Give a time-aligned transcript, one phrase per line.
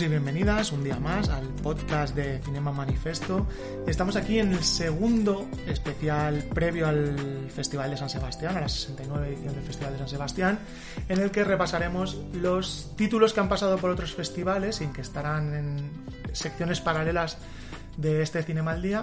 [0.00, 3.46] bienvenidos y bienvenidas un día más al podcast de Cinema Manifesto.
[3.86, 9.28] Estamos aquí en el segundo especial previo al Festival de San Sebastián, a la 69
[9.28, 10.58] edición del Festival de San Sebastián,
[11.08, 15.54] en el que repasaremos los títulos que han pasado por otros festivales y que estarán
[15.54, 15.90] en
[16.32, 17.38] secciones paralelas
[17.96, 19.02] de este Cinema al Día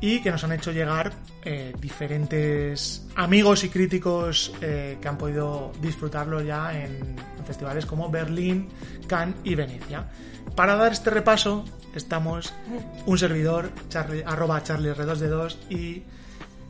[0.00, 1.12] y que nos han hecho llegar
[1.42, 8.10] eh, diferentes amigos y críticos eh, que han podido disfrutarlo ya en, en festivales como
[8.10, 8.68] Berlín,
[9.06, 10.06] Cannes y Venecia.
[10.54, 12.52] Para dar este repaso estamos
[13.06, 16.02] un servidor, Charlie, arroba charlie r 2 d 2 y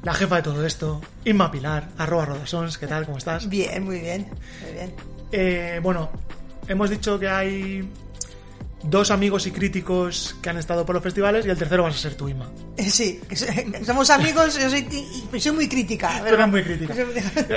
[0.02, 3.04] la jefa de todo esto, Inma Pilar, arroba rodasons, ¿qué tal?
[3.04, 3.48] ¿Cómo estás?
[3.48, 4.28] Bien, muy bien,
[4.62, 4.94] muy bien.
[5.32, 6.10] Eh, bueno,
[6.68, 7.88] hemos dicho que hay
[8.82, 11.98] dos amigos y críticos que han estado por los festivales y el tercero vas a
[11.98, 12.48] ser tú, Inma.
[12.76, 13.20] Eh, Sí,
[13.84, 16.20] somos amigos, yo soy, muy crítica.
[16.20, 16.94] Tú eres muy crítica.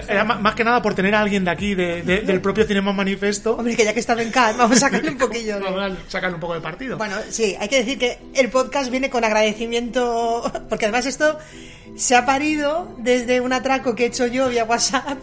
[0.08, 2.92] Era más que nada por tener a alguien de aquí, de- de- del propio Cinema
[2.92, 5.64] Manifesto, Hombre, que ya que estado en Cannes, vamos a sacarle un poquillo de...
[5.72, 6.98] vamos a sacarle un poco de partido.
[6.98, 11.38] Bueno, sí, hay que decir que el podcast viene con agradecimiento, porque además esto
[11.96, 15.20] se ha parido desde un atraco que he hecho yo vía WhatsApp,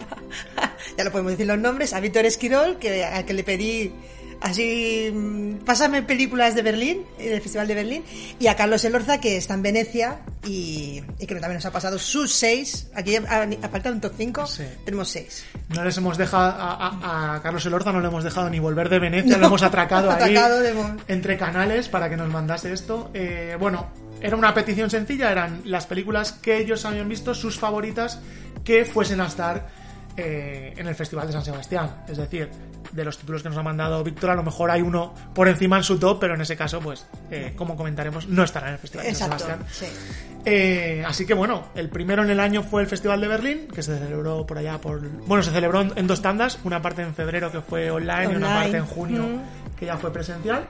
[0.97, 3.91] ya lo podemos decir los nombres, a Víctor Esquirol, que, al que le pedí
[4.41, 8.03] así, pásame películas de Berlín, del Festival de Berlín,
[8.39, 11.99] y a Carlos Elorza, que está en Venecia y, y que también nos ha pasado
[11.99, 13.15] sus seis, aquí
[13.71, 14.63] faltado un top 5, Sí.
[14.85, 15.45] tenemos seis.
[15.75, 18.89] No les hemos dejado a, a- a Carlos Elorza, no le hemos dejado ni volver
[18.89, 22.71] de Venecia, lo hemos atracado ahí Atracado de mo- entre canales para que nos mandase
[22.73, 23.11] esto.
[23.13, 23.87] Eh, bueno,
[24.21, 28.19] era una petición sencilla, eran las películas que ellos habían visto, sus favoritas,
[28.63, 29.67] que fuesen a estar
[30.17, 32.03] eh, en el Festival de San Sebastián.
[32.09, 32.49] Es decir,
[32.99, 35.77] de los títulos que nos ha mandado Víctor, a lo mejor hay uno por encima
[35.77, 38.79] en su top, pero en ese caso, pues, eh, como comentaremos, no estará en el
[38.79, 39.65] Festival de San Sebastián.
[39.71, 39.85] sí.
[40.45, 43.83] Eh, así que bueno, el primero en el año fue el Festival de Berlín, que
[43.83, 45.01] se celebró por allá por...
[45.25, 48.35] Bueno, se celebró en, en dos tandas, una parte en febrero que fue online, y
[48.37, 49.75] una parte en junio Mm.
[49.77, 50.65] que ya fue presencial.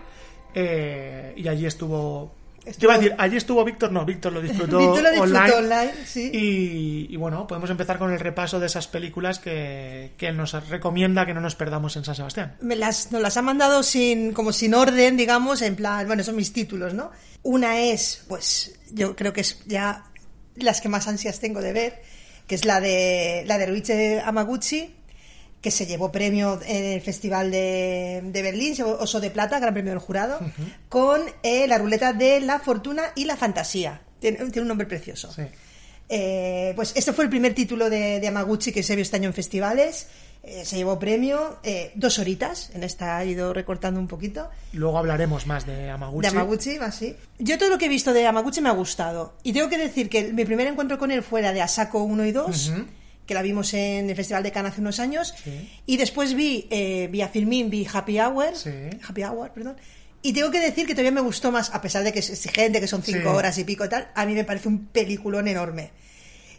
[0.54, 2.34] Eh, y allí estuvo...
[2.70, 3.16] ¿Qué Estuvo- iba a decir?
[3.18, 5.54] Allí estuvo Víctor, no, Víctor lo disfrutó, Víctor lo disfrutó online.
[5.56, 6.30] online, sí.
[6.34, 10.52] Y, y bueno, podemos empezar con el repaso de esas películas que, que él nos
[10.70, 12.56] recomienda que no nos perdamos en San Sebastián.
[12.62, 16.36] me las, nos las ha mandado sin, como sin orden, digamos, en plan, bueno, son
[16.36, 17.12] mis títulos, ¿no?
[17.44, 20.06] Una es, pues, yo creo que es ya
[20.56, 22.02] las que más ansias tengo de ver,
[22.48, 23.94] que es la de, la de Ruichi
[24.24, 24.94] Amaguchi,
[25.62, 29.92] que se llevó premio en el Festival de, de Berlín, Oso de Plata, Gran Premio
[29.92, 30.40] del Jurado,
[30.88, 34.02] con eh, la ruleta de la fortuna y la fantasía.
[34.20, 35.32] Tiene, tiene un nombre precioso.
[35.34, 35.44] Sí.
[36.12, 39.28] Eh, pues este fue el primer título de, de Amaguchi que se vio este año
[39.28, 40.08] en festivales.
[40.42, 44.50] Eh, se llevó premio, eh, dos horitas, en esta he ido recortando un poquito.
[44.72, 46.22] Luego hablaremos más de Amaguchi.
[46.22, 47.16] De Amaguchi, así.
[47.38, 49.34] Yo todo lo que he visto de Amaguchi me ha gustado.
[49.44, 52.26] Y tengo que decir que mi primer encuentro con él fue la de Asako 1
[52.26, 52.86] y 2, Ujú.
[53.30, 55.34] Que la vimos en el Festival de Cannes hace unos años.
[55.44, 55.70] Sí.
[55.86, 58.56] Y después vi, eh, vía Filmin, vi Happy Hour.
[58.56, 58.72] Sí.
[59.08, 59.78] Happy Hour, perdón.
[60.24, 62.82] Y tengo que decir que todavía me gustó más, a pesar de que es exigente,
[62.82, 63.36] que son cinco Sí.
[63.38, 65.92] horas y pico y tal, a mí me parece un peliculón enorme.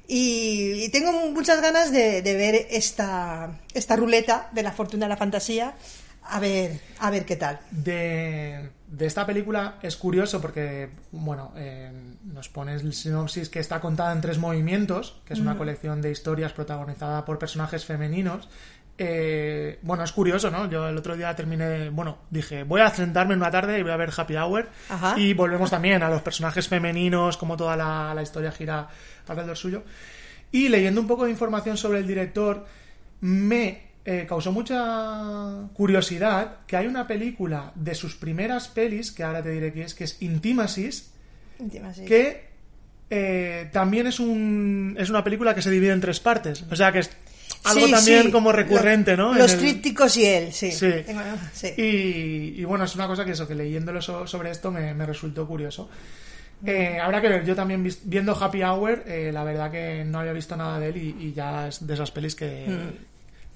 [0.08, 5.10] Y, y tengo muchas ganas de, de ver esta, esta ruleta de la fortuna de
[5.10, 5.74] la fantasía,
[6.22, 7.60] a ver, a ver qué tal.
[7.70, 11.92] de, de esta película es curioso porque, bueno, eh,
[12.24, 16.10] nos pone el sinopsis que está contada en tres movimientos, que es una colección de
[16.10, 18.48] historias protagonizada por personajes femeninos.
[18.98, 20.68] Eh, bueno, es curioso, ¿no?
[20.68, 23.92] Yo el otro día terminé, bueno, dije, voy a sentarme en una tarde y voy
[23.92, 24.68] a ver Happy Hour.
[24.88, 25.14] Ajá.
[25.16, 28.88] Y volvemos también a los personajes femeninos, como toda la, la historia gira
[29.28, 29.84] alrededor suyo.
[30.50, 32.66] Y leyendo un poco de información sobre el director,
[33.20, 39.42] me eh, causó mucha curiosidad que hay una película de sus primeras pelis, que ahora
[39.42, 41.10] te diré que es, que es Intimacies,
[42.06, 42.44] que
[43.10, 46.64] eh, también es, un, es una película que se divide en tres partes.
[46.70, 47.10] O sea que es
[47.64, 48.30] algo Sí, también sí.
[48.30, 49.34] como recurrente, Lo- ¿no?
[49.34, 49.60] Los el-
[50.16, 50.70] y él, sí.
[51.76, 55.04] Y, y bueno, es una cosa que eso, que leyéndolo so- sobre esto me, me
[55.04, 55.90] resultó curioso.
[56.64, 60.32] Eh, habrá que ver, yo también viendo Happy Hour, eh, la verdad que no había
[60.34, 62.66] visto nada de él y, y ya es de esas pelis que,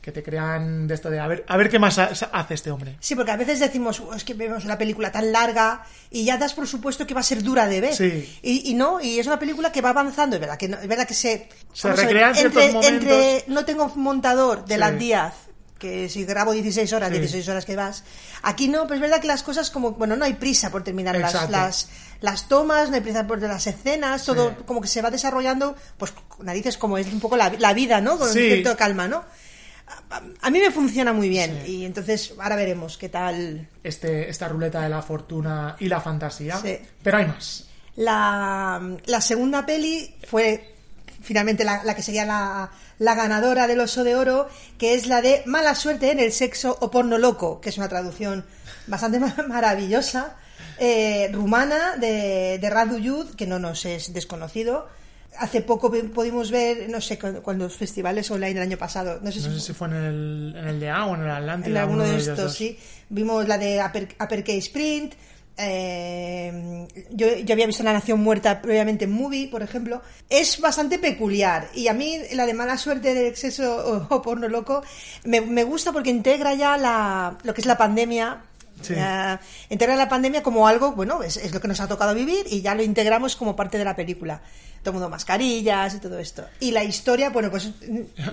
[0.05, 2.71] que te crean de esto de a ver, a ver qué más ha- hace este
[2.71, 2.97] hombre.
[3.01, 6.37] Sí, porque a veces decimos, "Oh, es que vemos una película tan larga y ya
[6.37, 7.95] das por supuesto que va a ser dura de ver.
[7.95, 8.39] Sí.
[8.43, 10.87] Y, y no, y es una película que va avanzando, es verdad que, no- es
[10.87, 11.49] verdad que se...
[11.73, 13.09] Se ver, recrean ciertos entre, momentos.
[13.11, 14.81] entre no tengo montador de Sí.
[14.81, 15.35] las Díaz,
[15.79, 17.19] que si grabo 16 horas, Sí.
[17.19, 18.05] 16 horas que vas.
[18.43, 21.17] Aquí no, pero es verdad que las cosas como, bueno, no hay prisa por terminar
[21.19, 21.89] las, las,
[22.21, 24.57] las tomas, no hay prisa por las escenas, todo Sí.
[24.67, 28.19] como que se va desarrollando, pues narices como es un poco la, la vida, ¿no?
[28.19, 28.41] Con Sí.
[28.51, 29.25] cierta calma, ¿no?
[30.41, 31.77] A, mí me funciona muy bien Sí.
[31.79, 33.69] y entonces ahora veremos qué tal.
[33.83, 36.57] Este, esta ruleta de la fortuna y la fantasía.
[36.59, 36.79] Sí.
[37.03, 37.67] Pero hay más.
[37.97, 40.75] La, la segunda peli fue
[41.23, 44.49] finalmente la, la que sería la, la ganadora del Oso de Oro,
[44.79, 47.89] que es la de Mala suerte en el sexo o porno loco, que es una
[47.89, 48.45] traducción
[48.87, 50.37] bastante ma- maravillosa,
[50.79, 54.89] eh, rumana de, de Radu Yud, que no nos es desconocido.
[55.39, 59.33] Hace poco pudimos ver, no sé, cu- cuando los festivales online del año pasado, no
[59.33, 61.31] sé si No sé si fue en el, en el de A o en el
[61.31, 61.71] Atlántida.
[61.71, 62.55] en alguno uno de estos, dos.
[62.55, 62.79] sí.
[63.09, 65.15] Vimos la de Upper, Uppercase Sprint.
[65.57, 70.03] eh, yo, yo había visto La Nación Muerta previamente en Movie, por ejemplo.
[70.29, 71.69] Es bastante peculiar.
[71.75, 73.77] Y a mí la de mala suerte del exceso
[74.11, 74.83] o, o porno loco
[75.25, 78.43] me, me gusta porque integra ya la, lo que es la pandemia.
[78.85, 78.95] Sí.
[78.95, 82.75] La pandemia como algo, bueno, es, es lo que nos ha tocado vivir y ya
[82.75, 84.43] lo integramos como parte de la película.
[84.83, 86.45] Todo mundo mascarillas y todo esto.
[86.61, 87.71] Y la historia, bueno, pues...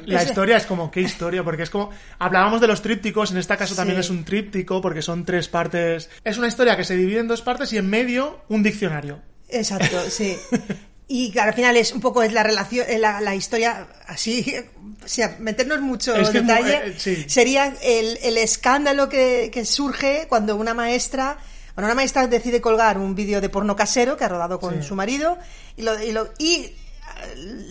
[0.06, 1.44] La es- historia es como, ¿qué historia?
[1.44, 4.02] Porque es como, hablábamos de los trípticos, en este caso también Sí.
[4.02, 6.10] es un tríptico porque son tres partes.
[6.26, 9.20] Es una historia que se divide en dos partes y en medio un diccionario.
[9.50, 10.36] Exacto, sí.
[11.14, 14.56] Y claro, al final es un poco es la relación, eh, la, la historia así,
[15.06, 17.26] sin meternos mucho Es que es muy- detalle, eh, sí.
[17.28, 21.38] sería el, el escándalo que, que surge cuando una maestra,
[21.76, 24.88] bueno, una maestra decide colgar un vídeo de porno casero que ha rodado con Sí.
[24.88, 25.38] su marido
[25.76, 26.72] y, lo, y, lo- y,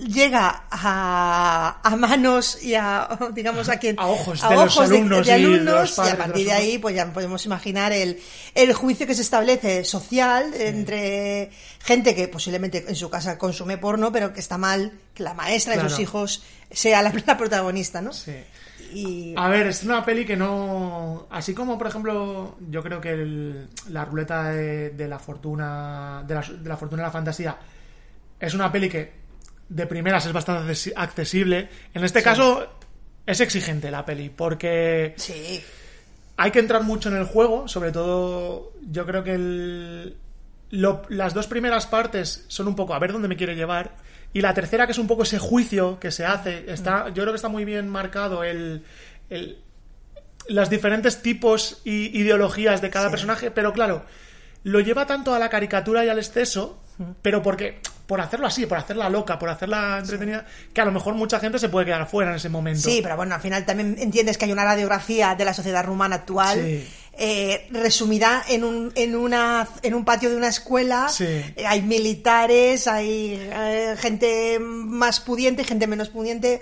[0.06, 3.98] llega a, a manos y a, digamos, a quien...
[3.98, 6.78] A ojos de los alumnos de y de los y a de partir de ahí
[6.78, 8.18] pues ya podemos imaginar el,
[8.54, 11.50] el juicio que se establece social entre
[11.80, 15.74] gente que posiblemente en su casa consume porno, pero que está mal que la maestra
[15.74, 16.02] de sus Claro.
[16.02, 18.12] hijos sea la, la protagonista, ¿no?
[18.12, 18.32] Sí.
[18.92, 21.28] Y A ver, es una peli que no.
[21.30, 26.24] Así como, por ejemplo, yo creo que el- la ruleta de, de la fortuna.
[26.26, 27.56] De la, de la fortuna y la fantasía.
[28.40, 29.19] Es una peli que
[29.70, 31.68] de primeras es bastante accesi- accesible.
[31.94, 32.66] En este caso,
[33.24, 34.28] es exigente la peli.
[34.28, 35.62] Porque sí,
[36.36, 37.66] hay que entrar mucho en el juego.
[37.68, 40.16] Sobre todo, yo creo que el-
[40.70, 43.96] lo- las dos primeras partes son un poco a ver dónde me quiere llevar.
[44.32, 47.32] Y la tercera, que es un poco ese juicio que se hace, está, yo creo
[47.32, 48.84] que está muy bien marcado el,
[49.30, 49.58] el-
[50.48, 53.10] los diferentes tipos y ideologías de cada Sí.
[53.12, 54.04] personaje, pero claro,
[54.64, 56.80] lo lleva tanto a la caricatura y al exceso,
[57.22, 57.80] pero porque
[58.10, 61.60] por hacerlo así, por hacerla loca, por hacerla entretenida, que a lo mejor mucha gente
[61.60, 62.80] se puede quedar fuera en ese momento.
[62.90, 66.16] sí, pero bueno, al final también entiendes que hay una radiografía de la sociedad rumana
[66.16, 66.58] actual.
[66.60, 66.88] Sí.
[67.22, 71.24] eh, resumida en un, en, una, en un patio de una escuela, Sí.
[71.24, 76.60] Eh, hay militares, hay eh, gente más pudiente, gente menos pudiente.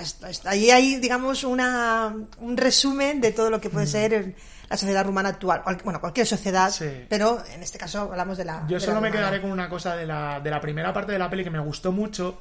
[0.00, 4.34] Est- Ahí hay, digamos, una, un resumen de todo lo que puede ser el-
[4.70, 5.62] la sociedad rumana actual.
[5.84, 6.72] Bueno, cualquier sociedad, Mm.
[6.72, 7.04] Sí.
[7.08, 8.64] pero en este caso hablamos de la.
[8.68, 9.26] Yo de solo la me rumana.
[9.26, 11.58] quedaré con una cosa de la, de la primera parte de la peli que me
[11.58, 12.40] gustó mucho.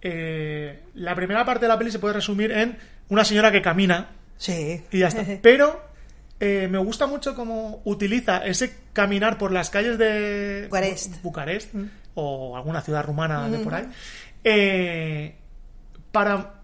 [0.00, 2.76] Eh, la primera parte de la peli se puede resumir en
[3.08, 4.84] una señora que camina Sí.
[4.90, 5.24] y ya está.
[5.42, 5.80] Pero
[6.40, 11.12] eh, me gusta mucho cómo utiliza ese caminar por las calles de Bucarest.
[11.14, 11.74] Bu- Bucarest
[12.14, 13.88] o alguna ciudad rumana de por ahí
[14.44, 15.36] eh,
[16.10, 16.54] para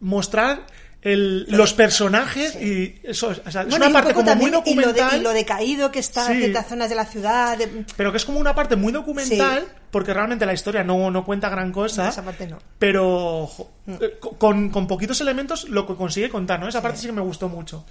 [0.00, 0.62] mostrar
[1.04, 4.50] el- los personajes y eso o sea, es Bueno, una un parte como muy también,
[4.50, 4.70] y lo, de-
[5.00, 6.38] documental y lo decaído que está en Sí.
[6.44, 7.56] ciertas zonas de la ciudad.
[7.58, 9.72] de- pero que es como una parte muy documental, Sí.
[9.90, 12.08] porque realmente la historia no, no cuenta gran cosa.
[12.08, 12.58] Esa parte no.
[12.78, 16.68] Pero jo, eh, con, con poquitos elementos lo que consigue contar, ¿no?
[16.68, 17.84] Esa parte sí que me gustó mucho.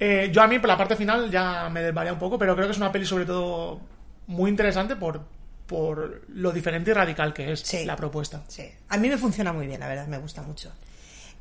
[0.00, 2.66] Eh, yo a mí, por la parte final, ya me desvaría un poco, pero creo
[2.66, 3.80] que es una peli sobre todo
[4.26, 5.22] muy interesante por,
[5.66, 8.42] por lo diferente y radical que es la propuesta.
[8.48, 10.72] Sí, a mí me funciona muy bien, la verdad, me gusta mucho.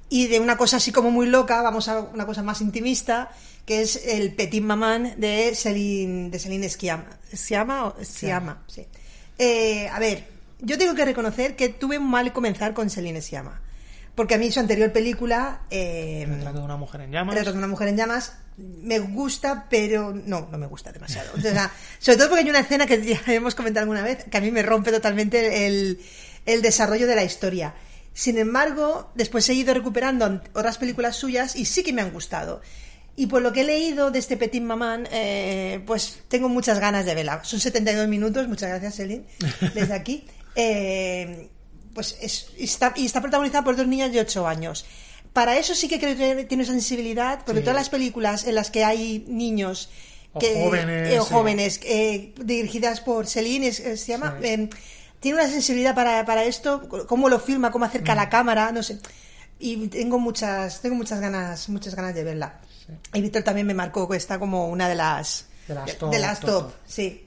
[0.10, 3.32] Y de una cosa así como muy loca, vamos a una cosa más intimista,
[3.66, 7.18] que es el Petit Maman de Celine, de Celine Sciamma.
[7.34, 8.64] ¿Sciamma o Sciamma?
[8.68, 8.86] Sí.
[9.40, 10.28] Eh, a ver,
[10.60, 13.62] yo tengo que reconocer que tuve mal comenzar con Celine Sciamma.
[14.16, 17.34] Porque a mí su anterior película, eh, Retrato de una mujer en llamas.
[17.34, 21.32] Retrato de una mujer en llamas me gusta, pero no, no me gusta demasiado.
[21.36, 24.38] O sea, sobre todo porque hay una escena que ya hemos comentado alguna vez que
[24.38, 26.00] a mí me rompe totalmente el,
[26.46, 27.74] el desarrollo de la historia.
[28.14, 32.62] Sin embargo, después he ido recuperando otras películas suyas y sí que me han gustado.
[33.16, 37.06] Y por lo que he leído de este Petit Maman, eh, pues tengo muchas ganas
[37.06, 37.44] de verla.
[37.44, 39.26] Son 72 minutos, muchas gracias, Celine,
[39.76, 40.26] desde aquí.
[40.56, 41.48] Eh,
[41.94, 44.86] pues es- está, y está protagonizada por dos niñas de 8 años.
[45.32, 47.66] Para eso sí que creo que tiene sensibilidad, porque Sí.
[47.66, 49.90] todas las películas en las que hay niños
[50.34, 54.70] O que, jóvenes, eh, o jóvenes eh, dirigidas por Celine, es- es- se llama, Sí.
[55.24, 58.18] Tiene una sensibilidad para, para esto, cómo lo filma, cómo acerca Mm.
[58.18, 59.00] la cámara, no sé.
[59.58, 62.60] Y tengo muchas, tengo muchas ganas, muchas ganas de verla.
[63.14, 66.20] Y Víctor también me marcó que está como una de las De las top, de
[66.20, 66.74] las top, top, top.
[66.86, 67.26] sí.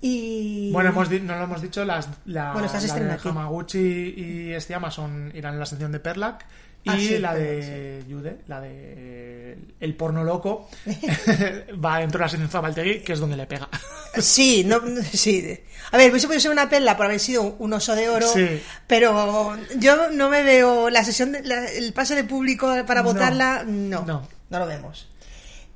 [0.00, 3.18] Y Bueno, hemos no lo hemos dicho, las, la, Bueno, la de.
[3.28, 6.44] Hamaguchi y Estiama son, irán en la sección de Perlac
[6.84, 10.68] Y Ah, sí, la de Jude, la de El porno loco,
[11.84, 13.68] va dentro de la sentencia Valtegui, que es donde le pega.
[14.18, 14.78] Sí, no,
[15.10, 15.58] sí.
[15.90, 18.60] A ver, hubiese podido ser una perla por haber sido un oso de oro, Sí.
[18.86, 23.10] pero yo no me veo la sesión, de- la- el pase de público para No.
[23.12, 24.28] votarla, no, No.
[24.50, 25.08] no, lo vemos.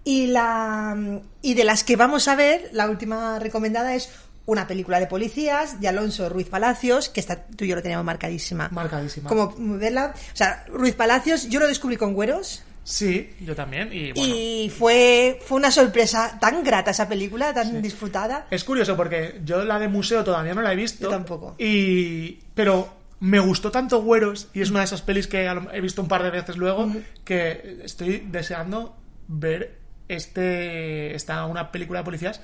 [0.05, 0.95] Y la
[1.41, 4.11] y de las que vamos a ver, la última recomendada es
[4.47, 8.07] una película de policías de Alonso Ruiz Palacios, que está, tú y yo lo teníamos
[8.07, 8.69] marcadísima.
[8.71, 9.29] Marcadísima.
[9.29, 12.63] Como verla, o sea, Ruiz Palacios, yo lo descubrí con Güeros.
[12.85, 13.93] Sí, yo también.
[13.93, 18.47] Y bueno, Y fue, fue una sorpresa tan grata esa película, tan disfrutada.
[18.49, 21.03] es curioso porque yo la de museo todavía no la he visto.
[21.03, 21.57] Yo tampoco.
[21.59, 22.39] Y...
[22.55, 26.07] Pero me gustó tanto Güeros, y es una de esas pelis que he visto un
[26.07, 26.93] par de veces luego,
[27.25, 32.41] que estoy deseando ver este esta una película de policías.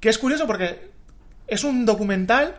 [0.00, 0.93] Que es curioso porque
[1.46, 2.56] es un documental,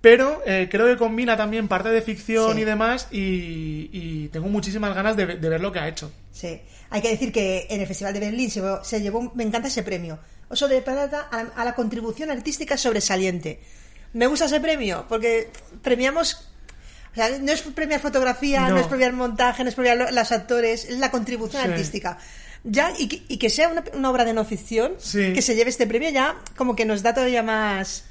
[0.00, 2.62] pero eh, creo que combina también parte de ficción Sí.
[2.62, 6.10] y demás, y, y tengo muchísimas ganas de, de ver lo que ha hecho.
[6.32, 6.60] Sí,
[6.90, 9.82] hay que decir que en el Festival de Berlín se, se llevó, me encanta ese
[9.82, 13.60] premio, Oso de Plata a, a la contribución artística sobresaliente.
[14.14, 15.50] Me gusta ese premio porque
[15.82, 16.48] premiamos,
[17.12, 18.80] o sea, no es premiar fotografía, no, No.
[18.80, 21.68] es premiar montaje, no es premiar lo- los actores, es la contribución Sí.
[21.68, 22.18] artística.
[22.64, 25.32] Ya, y que, y que sea una, una obra de no ficción, Sí.
[25.32, 28.04] que se lleve este premio ya como que nos da todavía más...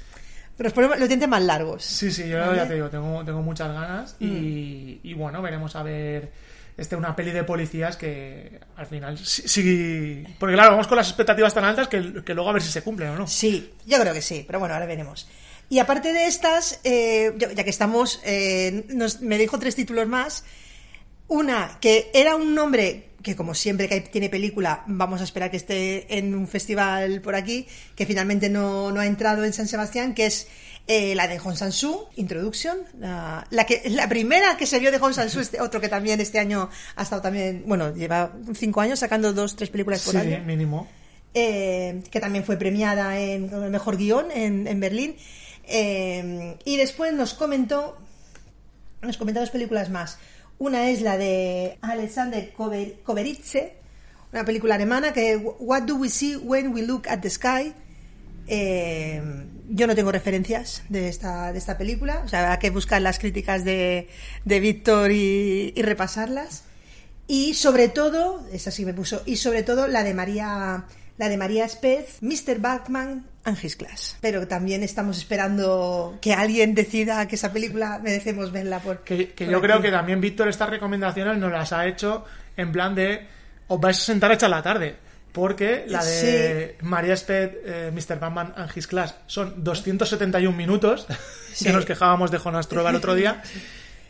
[0.60, 1.82] Nos pone los dientes más largos.
[1.84, 2.52] Sí, sí, yo ¿Vale?
[2.52, 2.56] Mm.
[2.56, 6.30] ya te digo, tengo, tengo muchas ganas y, y bueno, veremos a ver
[6.76, 11.08] este una peli de policías que al final sí, sí- porque claro, vamos con las
[11.08, 13.26] expectativas tan altas que, que luego a ver si se cumplen o no.
[13.26, 15.28] Sí, yo creo que sí, pero bueno, ahora veremos.
[15.68, 20.06] Y aparte de estas, eh, ya ya que estamos, eh, nos- me dijo tres títulos
[20.08, 20.44] más.
[21.28, 25.50] Una, que era un nombre que como siempre que hay- tiene película, vamos a esperar
[25.50, 29.68] que esté en un festival por aquí, que finalmente no, no ha entrado en San
[29.68, 30.46] Sebastián, que es
[30.86, 34.98] eh, la de Hong Sansu, Introduction, la, la que, la primera que se vio de
[34.98, 38.98] Hong Sansu, este, otro que también este año ha estado también, bueno, lleva cinco años
[38.98, 40.88] sacando dos, tres películas por Sí, año mínimo.
[41.34, 45.14] eh, que también fue premiada en el mejor guion en, en Berlín.
[45.68, 47.96] Eh, y después nos comentó,
[49.02, 50.18] nos comentó dos películas más.
[50.60, 53.76] Una es la de Alexander Koberitze,
[54.30, 57.72] una película alemana que What do we see when we look at the sky?
[58.46, 59.22] Eh,
[59.70, 63.18] yo no tengo referencias de esta, de esta película, o sea, hay que buscar las
[63.18, 64.10] críticas de,
[64.44, 66.64] de Víctor y repasarlas.
[67.26, 70.84] Y sobre todo, esa sí me puso, y sobre todo la de María,
[71.20, 72.58] la de María Spez, Mr.
[72.58, 74.16] Bachman and His Class.
[74.22, 79.44] Pero también estamos esperando que alguien decida que esa película merecemos verla por Que, que
[79.44, 79.66] por yo aquí.
[79.66, 82.24] creo que también Víctor estas recomendaciones nos las ha hecho
[82.56, 83.26] en plan de
[83.68, 84.96] os vais a sentar a echar la tarde.
[85.32, 88.18] Porque la de María Sped, eh, Mr.
[88.18, 91.06] Batman and His Class son 271 minutos,
[91.52, 91.66] Sí.
[91.66, 93.42] que nos quejábamos de Jonas Trueba el otro día.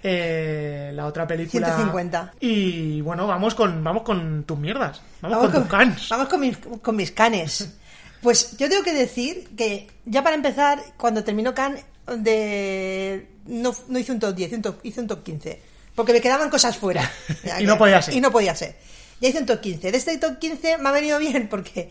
[0.03, 2.35] Eh, la otra película 150.
[2.41, 6.57] y bueno vamos con vamos con tus mierdas vamos, con, tus cans vamos con mis,
[6.57, 7.77] con mis canes.
[8.23, 11.79] Pues yo tengo que decir que, ya para empezar, cuando terminó Can,
[12.19, 13.29] de...
[13.47, 15.63] no, no hice un top 10, hice un top, hice un top 15.
[15.95, 17.11] Porque me quedaban cosas fuera.
[17.61, 18.15] Y no podía ser.
[18.15, 18.77] Y no podía ser.
[19.21, 19.91] Ya hice un top 15.
[19.93, 21.91] De este top 15 me ha venido bien porque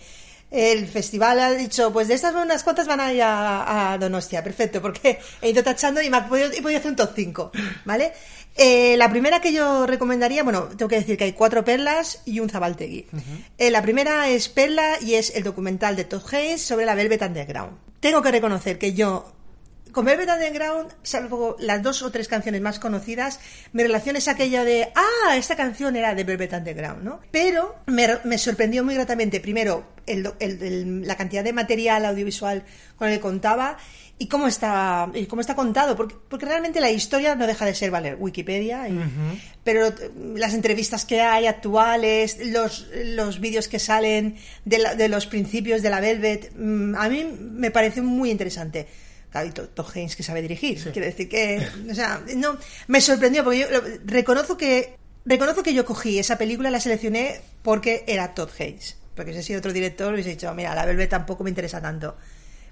[0.51, 4.43] el festival ha dicho, pues de estas unas cuantas van a ir a, a Donostia.
[4.43, 7.51] Perfecto, porque he ido tachando y me podido, he podido hacer un top 5.
[7.85, 8.13] ¿Vale?
[8.55, 12.39] Eh, la primera que yo recomendaría, bueno, tengo que decir que hay cuatro perlas y
[12.39, 13.07] un zabaltegui.
[13.57, 17.21] Eh, la primera es Perla y es el documental de Todd Haynes sobre la Velvet
[17.21, 17.77] Underground.
[17.99, 19.31] Tengo que reconocer que yo
[19.91, 23.39] con Velvet Underground, salvo las dos o tres canciones más conocidas,
[23.73, 27.19] mi relación es aquella de, ah, esta canción era de Velvet Underground, ¿no?
[27.31, 32.63] Pero me, me sorprendió muy gratamente, primero, el el- el- la cantidad de material audiovisual
[32.97, 33.77] con el que contaba
[34.17, 37.73] y cómo está, y cómo está contado, porque, porque realmente la historia no deja de
[37.73, 38.99] ser, vale, Wikipedia, y-
[39.63, 39.93] pero eh,
[40.35, 45.81] las entrevistas que hay actuales, los, los vídeos que salen de, la- de los principios
[45.81, 48.87] de la Velvet, mm, a mí me parece muy interesante.
[49.31, 50.81] Claro, y Todd Haynes que sabe dirigir.
[50.91, 52.57] Quiero decir que, o sea, no,
[52.87, 53.67] me sorprendió porque yo
[54.05, 54.95] reconozco que
[55.25, 58.97] reconozco que yo cogí esa película, la seleccioné porque era Todd Haynes.
[59.15, 62.15] Porque si he sido otro director, hubiese dicho, mira, la Velvet tampoco me interesa tanto.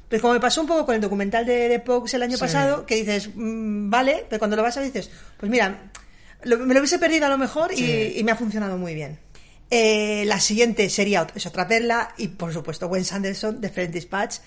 [0.09, 2.41] Pues como me pasó un poco con el documental de, de Pox el año Sí.
[2.41, 5.91] pasado, que dices, mm, vale, pero cuando lo vas a ver dices, pues mira,
[6.43, 8.13] lo- me lo hubiese perdido a lo mejor y, Sí.
[8.15, 9.19] y me ha funcionado muy bien.
[9.69, 14.37] Eh, la siguiente sería es otra perla y por supuesto Wes Anderson de Friend Dispatch.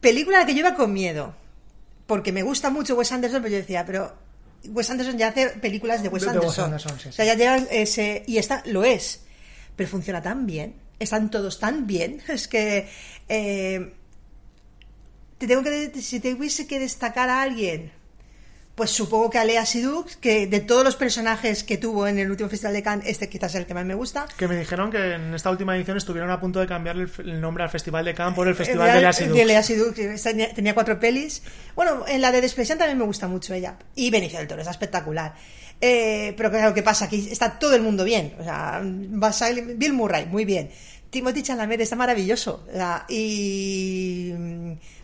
[0.00, 1.34] Película a la que yo iba con miedo.
[2.10, 4.12] Porque me gusta mucho Wes Anderson, pero yo decía, pero
[4.70, 6.64] Wes Anderson ya hace películas de Wes De- de Wes Anderson.
[6.64, 7.28] Anderson, sí, O sea, sí.
[7.30, 8.24] ya llevan ese.
[8.26, 9.20] Y esta lo es.
[9.76, 10.74] Pero funciona tan bien.
[10.98, 12.20] Están todos tan bien.
[12.28, 12.88] Es que.
[13.28, 13.92] eh,
[15.38, 15.92] te tengo que.
[16.02, 17.92] Si te hubiese que destacar a alguien.
[18.80, 22.30] Pues supongo que a Lea Sidux, que de todos los personajes que tuvo en el
[22.30, 24.26] último Festival de Cannes, este quizás es el que más me gusta.
[24.38, 27.62] Que me dijeron que en esta última edición estuvieron a punto de cambiarle el, nombre
[27.62, 29.94] al Festival de Cannes por el Festival de Lea Sidux.
[29.96, 31.42] De Sidux, tenía, cuatro pelis.
[31.76, 33.76] Bueno, en la de Desprecian también me gusta mucho ella.
[33.96, 35.34] Y Benicio del Toro, está espectacular.
[35.78, 37.04] Eh, pero claro, ¿qué pasa?
[37.04, 38.34] Aquí está todo el mundo bien.
[38.40, 38.80] O sea,
[39.76, 40.70] Bill Murray, muy bien.
[41.10, 42.64] Timothy Chalamet está maravilloso.
[42.66, 44.32] O sea, y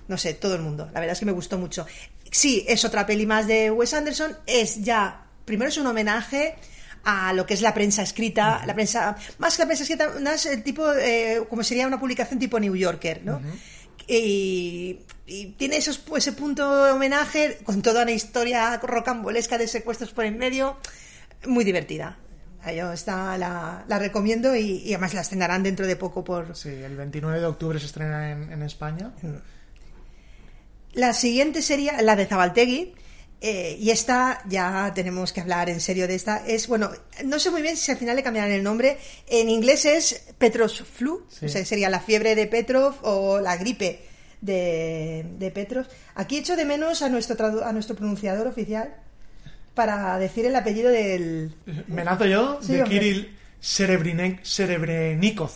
[0.08, 0.86] no sé, todo el mundo.
[0.92, 1.86] La verdad es que me gustó mucho.
[2.30, 4.36] Sí, es otra peli más de Wes Anderson.
[4.46, 6.56] Es ya, primero es un homenaje
[7.04, 10.44] a lo que es la prensa escrita, la prensa, más que la prensa escrita, más
[10.46, 13.40] el tipo, eh, como sería una publicación tipo New Yorker, ¿no?
[14.08, 20.12] y, y tiene esos, ese punto de homenaje con toda una historia rocambolesca de secuestros
[20.12, 20.78] por en medio,
[21.46, 22.18] muy divertida.
[22.74, 26.56] Yo esta la, la recomiendo y, y además la estrenarán dentro de poco por...
[26.56, 29.12] Sí, el 29 de octubre se estrena en, en España.
[30.96, 32.94] La siguiente sería la de Zabaltegui.
[33.42, 36.38] eh, y esta ya tenemos que hablar en serio de esta.
[36.46, 36.90] Es, bueno,
[37.24, 38.96] no sé muy bien si al final le cambiarán el nombre.
[39.28, 41.44] En inglés es Petros Flu, Sí.
[41.46, 44.00] o sea, sería la fiebre de Petrov o la gripe
[44.40, 45.86] de, de Petrov.
[46.14, 48.94] Aquí echo de menos a nuestro, tradu- a nuestro pronunciador oficial
[49.74, 51.54] para decir el apellido del...
[51.88, 52.98] Me lanzo yo Sí, de hombre.
[52.98, 55.50] Kirill Serebrenikov.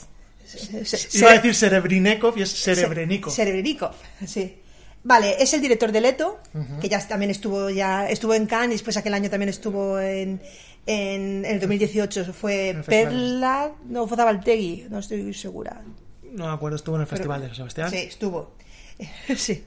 [0.47, 3.33] Se- se- Iba a decir Serebrinekov y es Serebrenikov.
[3.33, 3.93] Serebrenikov,
[4.27, 4.57] sí.
[5.03, 6.41] Vale, es el director de Leto,
[6.81, 10.41] que ya también estuvo ya estuvo en Cannes y después aquel año también estuvo en,
[10.87, 12.83] en, el 2018 fue el.
[12.85, 15.83] Perla, no fue Zabaltegui, no estoy segura.
[16.33, 17.91] No me acuerdo, estuvo en el Festival de San Sebastián.
[17.91, 18.55] Sí, estuvo.
[19.37, 19.65] sí.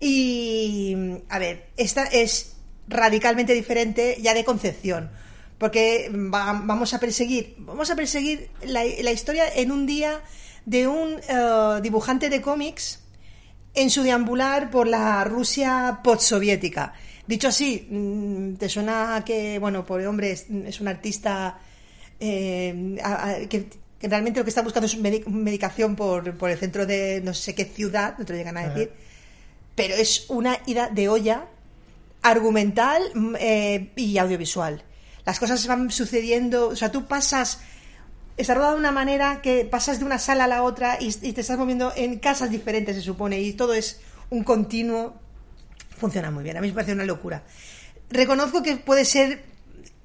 [0.00, 0.94] Y
[1.30, 2.56] a ver, esta es
[2.88, 5.10] radicalmente diferente ya de concepción.
[5.58, 10.20] Porque va- vamos a perseguir, vamos a perseguir la, la historia en un día
[10.66, 13.00] de un eh, dibujante de cómics
[13.74, 16.92] en su deambular por la Rusia postsoviética.
[17.26, 21.58] Dicho así, mm, te suena que, bueno, pobre hombre, es, es un artista
[22.20, 23.66] eh, a- a- que,
[23.98, 27.34] que realmente lo que está buscando es medi- medicación por, por el centro de no
[27.34, 28.70] sé qué ciudad, no te lo llegan a Ajá.
[28.74, 28.92] decir,
[29.74, 31.46] pero es una ida de olla
[32.22, 34.82] argumental mm, eh, y audiovisual.
[35.26, 37.60] Las cosas van sucediendo, o sea, tú pasas,
[38.36, 41.32] está rodado de una manera que pasas de una sala a la otra y, y
[41.32, 45.14] te estás moviendo en casas diferentes, se supone, y todo es un continuo.
[45.96, 47.44] Funciona muy bien, a mí me parece una locura.
[48.10, 49.44] Reconozco que puede ser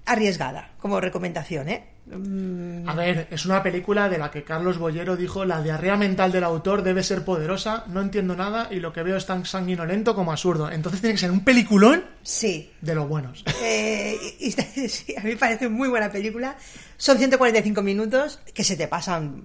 [0.05, 1.87] arriesgada como recomendación, ¿eh?
[2.11, 6.31] Mm, A ver, es una película de la que Carlos Bollero dijo la diarrea mental
[6.31, 10.15] del autor debe ser poderosa, no entiendo nada y lo que veo es tan sanguinolento
[10.15, 10.71] como absurdo.
[10.71, 13.43] Entonces tiene que ser un peliculón sí, de los buenos.
[13.61, 14.51] Eh, y- y-
[14.89, 16.57] sí, a mí me parece muy buena película.
[16.97, 19.43] Son 145 minutos que se te pasan.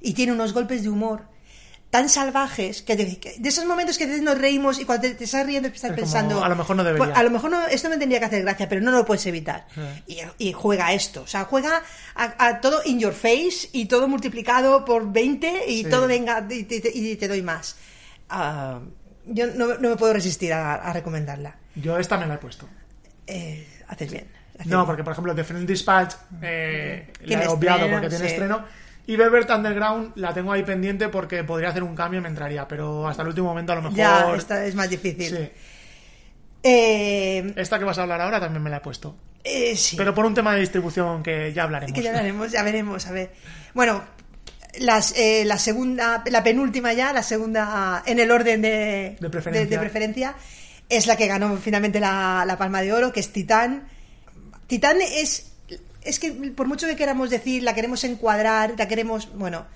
[0.00, 1.22] Y tiene unos golpes de humor
[1.90, 5.24] tan salvajes que de, que de esos momentos que nos reímos y cuando te, te
[5.24, 7.06] estás riendo estás Es como, pensando a lo mejor no debería.
[7.06, 9.26] "Pues, a lo mejor no, esto me tendría que hacer gracia pero no lo puedes
[9.26, 9.80] evitar Sí.
[10.38, 11.82] y, y juega esto o sea juega
[12.14, 15.90] a, a todo in your face y todo multiplicado por 20 y Sí.
[15.90, 17.74] todo venga y te, y te doy más
[18.28, 18.78] Ah,
[19.26, 22.68] yo no, no me puedo resistir a, a recomendarla Yo esta me la he puesto.
[23.26, 24.28] eh, haces bien.
[24.54, 24.86] haces No, bien.
[24.86, 28.30] porque por ejemplo The Friend Dispatch eh, la he obviado estreno, porque tiene sí.
[28.32, 28.64] estreno.
[29.06, 32.68] Y Velvet Underground la tengo ahí pendiente porque podría hacer un cambio y me entraría,
[32.68, 33.96] pero hasta el último momento a lo mejor...
[33.96, 35.36] Ya, esta es más difícil.
[35.36, 35.50] Sí.
[36.62, 39.16] Eh, Esta que vas a hablar ahora también me la he puesto.
[39.44, 39.96] eh, sí.
[39.96, 41.94] Pero por un tema de distribución que ya hablaremos.
[41.94, 43.30] que ya veremos, ya veremos, a ver.
[43.74, 44.04] Bueno,
[44.78, 49.64] las, eh, la segunda, la penúltima ya, la segunda en el orden de, De preferencia.
[49.64, 50.34] de- de preferencia,
[50.88, 53.88] es la que ganó finalmente la, la Palma de Oro, que es Titán.
[54.66, 55.49] Titán es,
[56.02, 59.66] es que por mucho que queramos decir, la queremos encuadrar, la queremos, bueno,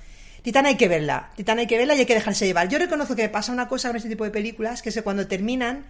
[0.42, 2.68] Titán hay que verla, Titán hay que verla y hay que dejarse llevar.
[2.68, 5.02] Yo reconozco que me pasa una cosa con este tipo de películas, que es que
[5.02, 5.84] cuando terminan,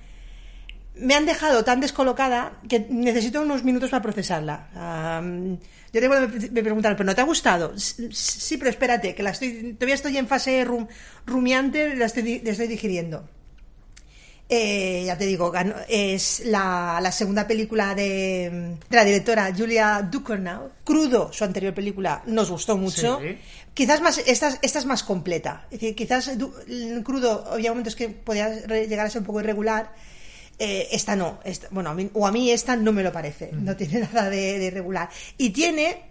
[0.96, 4.68] me han dejado tan descolocada que necesito unos minutos para procesarla.
[4.74, 5.58] Am,
[5.92, 7.72] yo recuerdo me, me preguntaron, ¿pero no te ha gustado?
[7.76, 10.86] Sí, pero espérate, que la estoy, todavía estoy en fase rum-
[11.26, 13.28] rumiante, la la estoy digiriendo.
[14.48, 20.06] Eh, ya te digo, ganó- es la, la segunda película de, de la directora Julia
[20.10, 20.70] Ducournau.
[20.84, 23.20] Crudo, su anterior película, nos gustó mucho.
[23.20, 23.38] Sí.
[23.72, 25.64] Quizás más, esta, es- esta es más completa.
[25.70, 26.52] Es decir, quizás du-
[27.02, 29.92] Crudo había momentos que podía llegar a ser un poco irregular.
[30.58, 33.50] Eh, esta no, esta- bueno, a mí- o a mí esta no me lo parece,
[33.52, 35.08] no tiene nada de, de irregular.
[35.38, 36.02] Y tiene,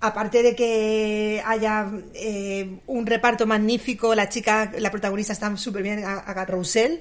[0.00, 6.04] aparte de que haya eh, un reparto magnífico, la chica, la protagonista está súper bien,
[6.04, 7.00] Agatha Roussel,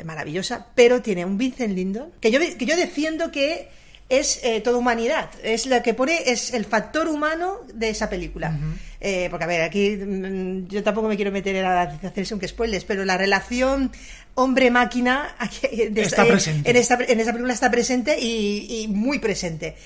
[0.00, 3.68] es maravillosa, pero tiene un Vincent Lindon, que yo, que yo defiendo que
[4.08, 5.30] es eh, toda humanidad.
[5.44, 8.58] Es lo que pone, es el factor humano de esa película.
[9.00, 12.48] Eh, porque, a ver, aquí mm, yo tampoco me quiero meter en la hacerse que
[12.48, 13.92] spoilers, pero la relación
[14.34, 16.70] hombre-máquina Está esta- eh, presente.
[16.70, 19.76] En, esta, en esa película está presente y, y muy presente.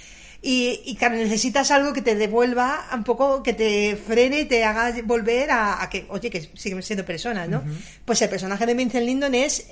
[0.40, 4.62] Y, y claro, necesitas algo que te devuelva un poco, que te frene y te
[4.64, 7.62] haga volver a, a que, oye, que siguen siendo personas, ¿no?
[8.05, 9.66] Pues el personaje de Vincent Lindon es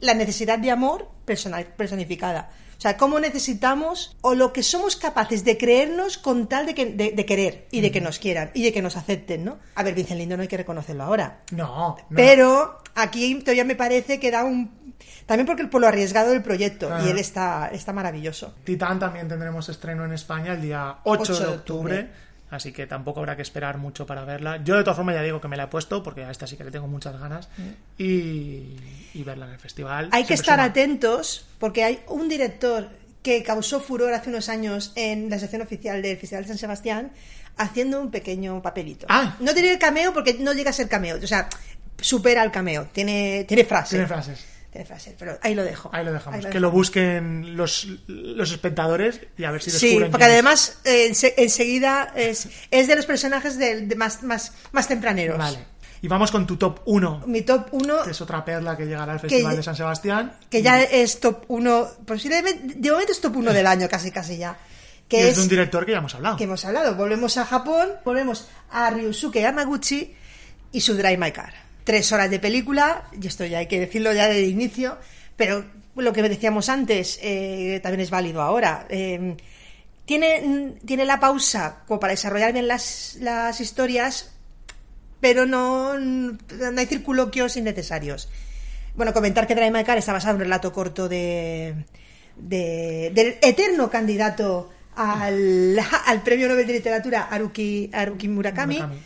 [0.00, 2.50] la necesidad de amor personificada.
[2.76, 6.86] O sea, cómo necesitamos o lo que somos capaces de creernos con tal de, que,
[6.86, 9.58] de, de querer y de que nos quieran y de que nos acepten, ¿no?
[9.74, 11.40] A ver, Vincent Lindon no hay que reconocerlo ahora.
[11.52, 12.16] No, no.
[12.16, 14.94] Pero aquí todavía me parece que da un...
[15.26, 16.90] También porque por lo arriesgado del proyecto.
[17.04, 18.54] Y él está, está maravilloso.
[18.64, 22.10] Titán también tendremos estreno en España el día 8, 8 de de octubre.
[22.50, 24.62] Así que tampoco habrá que esperar mucho para verla.
[24.62, 26.56] Yo de todas formas ya digo que me la he puesto porque a esta sí
[26.56, 27.48] que le tengo muchas ganas.
[27.98, 28.76] Y,
[29.14, 30.08] y verla en el festival.
[30.12, 30.64] Hay que estar suma.
[30.64, 32.88] atentos porque hay un director
[33.22, 37.12] que causó furor hace unos años en la sección oficial del Festival de San Sebastián
[37.56, 39.06] haciendo un pequeño papelito.
[39.08, 39.36] Ah.
[39.40, 41.16] No tiene el cameo porque no llega a ser cameo.
[41.22, 41.48] O sea,
[42.00, 42.88] supera el cameo.
[42.92, 43.96] Tiene, tiene frase.
[43.96, 44.53] Tiene frases.
[44.74, 45.88] Tiene frase, pero ahí lo dejo.
[45.92, 46.44] Ahí lo dejamos.
[46.44, 50.10] Ahí que lo busquen los, los espectadores y a ver si Sí, descubren.
[50.10, 50.34] porque quién es.
[50.34, 55.38] además eh, ense- enseguida es, es de los personajes del- de más, más, más tempraneros.
[55.38, 55.58] Vale.
[56.02, 59.12] Y vamos con tu top 1, Mi top 1, que es otra perla que llegará
[59.12, 60.36] al Festival ya- de San Sebastián.
[60.50, 64.38] que ya es top 1, posiblemente, de momento es top 1 del año, casi casi
[64.38, 64.58] ya.
[65.04, 66.36] Y Que es de un es, director que ya hemos hablado.
[66.36, 66.96] que hemos hablado.
[66.96, 70.16] Volvemos a Japón, volvemos a Ryusuke Yamaguchi
[70.72, 71.54] y su Drive My Car.
[71.84, 74.96] Tres horas de película, y esto ya hay que decirlo ya desde el inicio,
[75.36, 75.64] pero
[75.96, 78.86] lo que decíamos antes eh, también es válido ahora.
[78.88, 79.36] Eh,
[80.06, 84.32] tiene, tiene la pausa como para desarrollar bien las, las historias,
[85.20, 86.38] pero no, no
[86.78, 88.28] hay circunloquios innecesarios.
[88.96, 91.74] Bueno, comentar que Drive My Car está basado en un relato corto de,
[92.36, 99.00] de- del eterno candidato al, al premio Nobel de Literatura Haruki, Haruki Murakami, Murakami.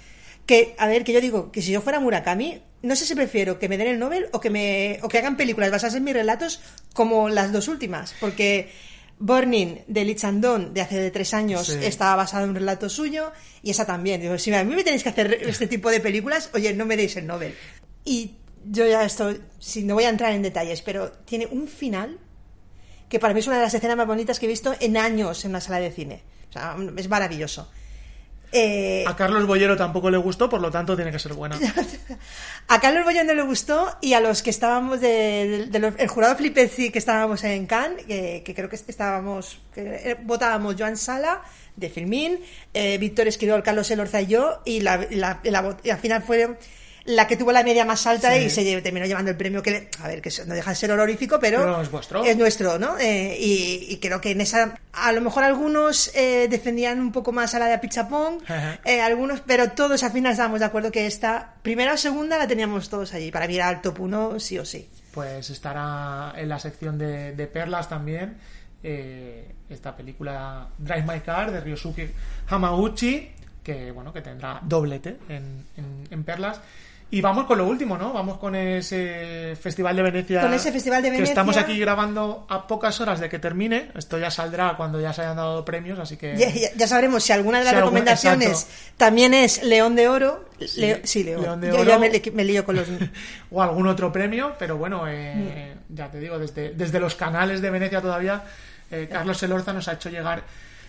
[0.46, 3.58] Que, a ver, que yo digo que si yo fuera Murakami, no sé si prefiero
[3.58, 6.14] que me den el Nobel o que, me, o que hagan películas basadas en mis
[6.14, 6.60] relatos
[6.94, 8.70] como las dos últimas, porque
[9.18, 11.78] Burning de Lee Chandon de hace de tres años Sí.
[11.82, 14.20] estaba basado en un relato suyo y esa también.
[14.20, 16.96] Digo, si a mí me tenéis que hacer este tipo de películas, oye, no me
[16.96, 17.54] deis el Nobel.
[18.04, 22.18] Y yo ya estoy, si no voy a entrar en detalles, pero tiene un final
[23.08, 25.44] que para mí es una de las escenas más bonitas que he visto en años
[25.44, 26.22] en una sala de cine.
[26.50, 27.70] O sea, es maravilloso.
[28.52, 31.58] Eh, A Carlos Bollero tampoco le gustó, por lo tanto tiene que ser buena.
[32.68, 36.34] a Carlos Bollón no le gustó y a los que estábamos de, de- de jurado
[36.36, 41.42] Flipezi que estábamos en Cannes, que, que creo que estábamos, que votábamos Joan Sala
[41.76, 42.40] de Filmín,
[42.74, 45.40] eh, Víctor Esquirol, Carlos Elorza y yo, y, la, la-
[45.84, 46.56] y al final fue
[47.08, 48.40] la que tuvo la media más alta Sí.
[48.44, 50.90] y se terminó llevando el premio que, le- a ver, que no deja de ser
[50.92, 52.22] honorífico, pero, Pero es vuestro.
[52.24, 52.98] es nuestro, ¿no?
[52.98, 57.32] Eh, y, y creo que en esa, a lo mejor algunos eh, defendían un poco
[57.32, 58.78] más a la de Apichapón, Ajá.
[58.84, 62.46] eh, algunos, pero todos al final estábamos de acuerdo que esta primera o segunda la
[62.46, 63.30] teníamos todos allí.
[63.30, 64.88] Para mí era el top 1 sí o sí.
[65.12, 68.36] Pues estará en la sección de, de perlas también.
[68.82, 72.10] esta película Drive My Car de Ryosuke
[72.48, 73.30] Hamaguchi,
[73.62, 76.60] que bueno, que tendrá doblete en, en- en perlas.
[77.10, 78.12] Y vamos con lo último, ¿no?
[78.12, 80.42] Vamos con ese Festival de Venecia.
[80.42, 81.32] Con ese Festival de Que Venecia.
[81.32, 83.90] estamos aquí grabando a pocas horas de que termine.
[83.94, 86.36] Esto ya saldrá cuando ya se hayan dado premios, así que.
[86.36, 88.66] Ya, ya- ya sabremos si alguna de las Si recomendaciones
[88.98, 90.50] también es León de Oro.
[90.60, 91.40] Sí, Leo- sí, León.
[91.42, 91.84] León de Yo Oro.
[91.84, 92.86] ya me lío con los...
[93.50, 95.94] o algún otro premio, pero bueno, eh, Mm.
[95.94, 98.44] ya te digo, desde, desde los canales de Venecia todavía,
[98.90, 100.42] eh, Carlos Elorza nos ha hecho llegar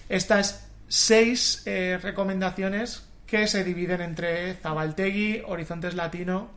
[0.09, 6.49] estas seis eh, recomendaciones que se dividen entre Zabaltegui, Horizontes Latino,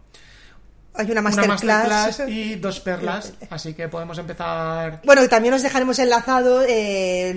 [0.94, 2.22] Hay una una masterclass.
[2.28, 5.00] y dos perlas, así que podemos empezar.
[5.04, 7.32] Bueno, y también os dejaremos enlazado eh,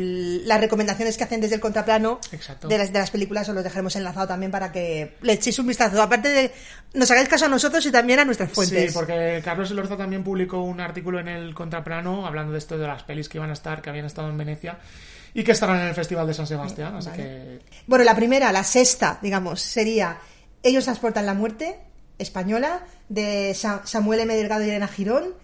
[0.45, 2.67] las recomendaciones que hacen desde el contraplano Exacto.
[2.67, 5.67] de las, de las películas, os los dejaremos enlazado también para que le echéis un
[5.67, 6.01] vistazo.
[6.01, 6.51] Aparte de,
[6.93, 8.91] nos hagáis caso a nosotros y también a nuestras fuentes.
[8.91, 12.87] Sí, porque Carlos Elorza también publicó un artículo en el Contraplano hablando de esto de
[12.87, 14.79] las pelis que iban a estar, que habían estado en Venecia
[15.35, 17.23] y que estarán en el Festival de San Sebastián, así Vale.
[17.23, 20.17] que Bueno, la primera, la sexta, digamos, sería
[20.63, 21.77] Ellos transportan la muerte,
[22.17, 24.35] española, de Sa- Samuel M.
[24.35, 25.35] Delgado y Elena Girón.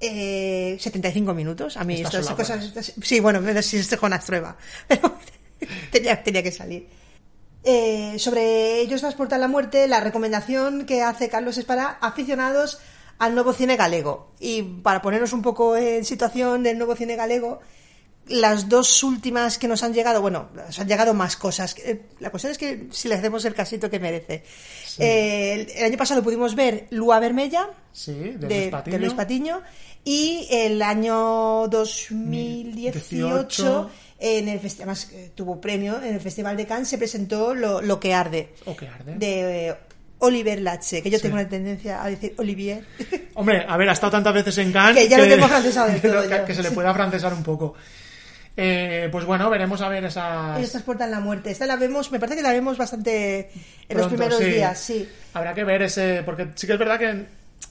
[0.00, 1.76] Eh, 75 minutos.
[1.76, 2.64] A mí estas cosas.
[2.64, 4.56] estas- sí, bueno, pero si es con Astrueva.
[4.88, 5.12] Pero
[5.92, 6.88] tenía, tenía que salir.
[7.64, 12.78] Eh, sobre Ellos transportan la muerte, la recomendación que hace Carlos es para aficionados
[13.18, 14.32] al nuevo cine galego.
[14.40, 17.60] Y para ponernos un poco en situación del nuevo cine galego,
[18.28, 21.74] las dos últimas que nos han llegado, bueno, nos han llegado más cosas.
[21.78, 24.44] Eh, La cuestión es que si le hacemos el casito que merece.
[24.98, 28.92] Eh, el, año pasado pudimos ver Lua Vermella sí, de, de, Luis Patiño.
[28.92, 29.62] de Luis Patiño
[30.04, 32.90] Y el año 2018,
[33.48, 33.90] 18.
[34.20, 37.80] en el festi- además eh, tuvo premio, en el Festival de Cannes se presentó Lo,
[37.80, 39.14] Lo que arde, O que arde.
[39.16, 39.74] de eh,
[40.18, 41.22] Oliver Lache, que yo Sí.
[41.22, 42.84] tengo una tendencia a decir Olivier.
[43.34, 46.08] Hombre, a ver, ha estado tantas veces en Cannes Que ya lo tengo francesado que,
[46.08, 47.74] todo que- se le puede afrancesar un poco.
[48.56, 50.58] Eh, pues bueno, veremos a ver esas...
[50.58, 51.50] Ellos transportan la muerte.
[51.50, 53.50] Esta la vemos, me parece que la vemos bastante
[53.88, 54.44] en los Pronto, primeros sí.
[54.44, 55.08] días, sí.
[55.32, 57.24] Habrá que ver ese, porque sí que es verdad que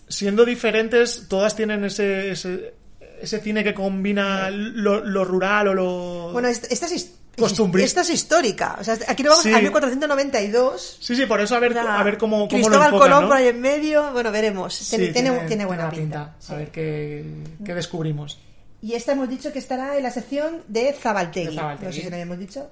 [0.07, 2.73] siendo diferentes, todas tienen ese, ese,
[3.21, 6.29] ese cine que combina lo, lo rural o lo...
[6.33, 8.01] Bueno, esta, es, Costumbrista.
[8.01, 8.77] esta es histórica.
[8.79, 9.53] O sea, aquí nos vamos Sí.
[9.53, 10.97] al 1492.
[10.99, 12.99] Sí, sí, por eso a ver, O sea, a ver cómo, cómo lo Cristóbal enfocan,
[13.07, 13.27] Colón ¿no?
[13.29, 14.11] por ahí en medio.
[14.13, 14.73] Bueno, veremos.
[14.73, 16.21] Sí, tiene, tiene, tiene buena pinta.
[16.21, 16.55] A sí.
[16.55, 17.23] ver qué,
[17.63, 18.39] qué descubrimos.
[18.81, 21.49] Y esta hemos dicho que estará en la sección de Zabaltegui.
[21.49, 21.85] De Zabaltegui.
[21.87, 22.69] No sé si lo habíamos dicho.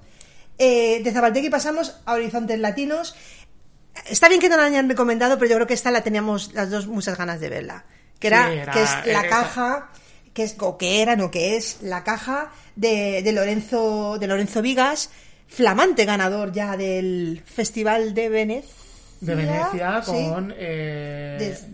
[0.57, 3.15] Eh, de Zabaltegui pasamos a Horizontes Latinos.
[4.09, 6.69] Está bien que no la hayan recomendado, pero yo creo que esta la teníamos las
[6.69, 7.85] dos muchas ganas de verla.
[8.19, 9.89] Que era, Sí, era- que es la era- caja,
[10.33, 14.61] que es, o que era, no que es, la caja de, de Lorenzo, de Lorenzo
[14.61, 15.09] Vigas,
[15.47, 18.73] flamante ganador ya del Festival de Venecia.
[19.21, 20.53] De Venecia Sí, con...
[20.57, 21.65] eh, Des-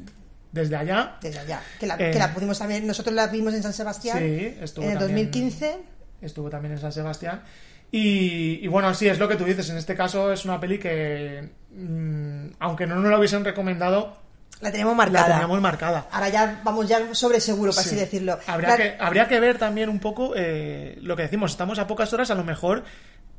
[0.56, 1.18] desde allá.
[1.22, 1.62] desde allá.
[1.80, 4.86] Que la, Eh, que la pudimos también, nosotros la vimos en San Sebastián Sí, estuvo
[4.86, 5.78] en el también- 2015.
[6.22, 7.44] Estuvo también en San Sebastián.
[7.92, 9.70] Y, y bueno, sí, es lo que tú dices.
[9.70, 14.18] En este caso es una peli que, mm, aunque no nos la hubiesen recomendado,
[14.62, 15.28] La tenemos la marcada.
[15.28, 16.08] teníamos marcada.
[16.12, 17.80] Ahora ya vamos ya sobre seguro, Sí.
[17.82, 18.40] así decirlo.
[18.48, 21.52] Habría, La- que, habría que ver también un poco eh, lo que decimos.
[21.52, 22.84] Estamos a pocas horas, a lo mejor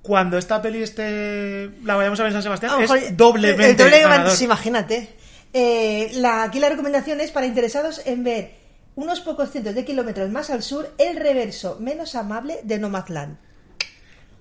[0.03, 4.01] cuando esta peli esté la vayamos a ver en San Sebastián, es doblemente el doble
[4.03, 4.31] ganador.
[4.31, 5.17] sí, imagínate.
[5.59, 8.51] Eh, la, aquí la recomendación es para interesados en ver
[8.95, 13.39] unos pocos cientos de kilómetros más al sur el reverso menos amable de Nomadland.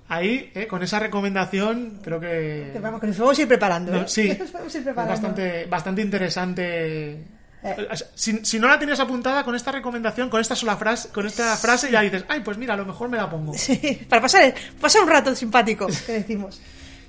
[0.10, 2.72] Ahí, eh, con esa recomendación, creo que...
[2.74, 3.94] Que vamos, que nos podemos ir preparando.
[3.94, 4.08] No, ¿eh?
[4.08, 5.14] sí, Nos ir preparando.
[5.14, 7.12] bastante, bastante interesante.
[7.14, 7.88] Eh.
[8.14, 11.56] Si, si no la tienes apuntada con esta recomendación, con esta sola frase, con esta
[11.56, 13.54] frase ya dices, ay, pues mira, a lo mejor me la pongo.
[13.54, 16.60] Sí, para pasar, pasar un rato simpático, que decimos.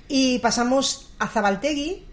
[0.07, 2.05] Y pasamos a Zabaltegui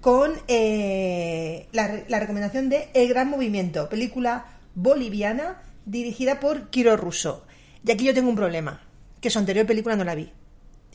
[0.00, 7.44] con eh, la, la recomendación de El Gran Movimiento, película boliviana dirigida por Kiro Russo.
[7.84, 8.80] Y aquí yo tengo un problema,
[9.20, 10.30] que su anterior película no la vi.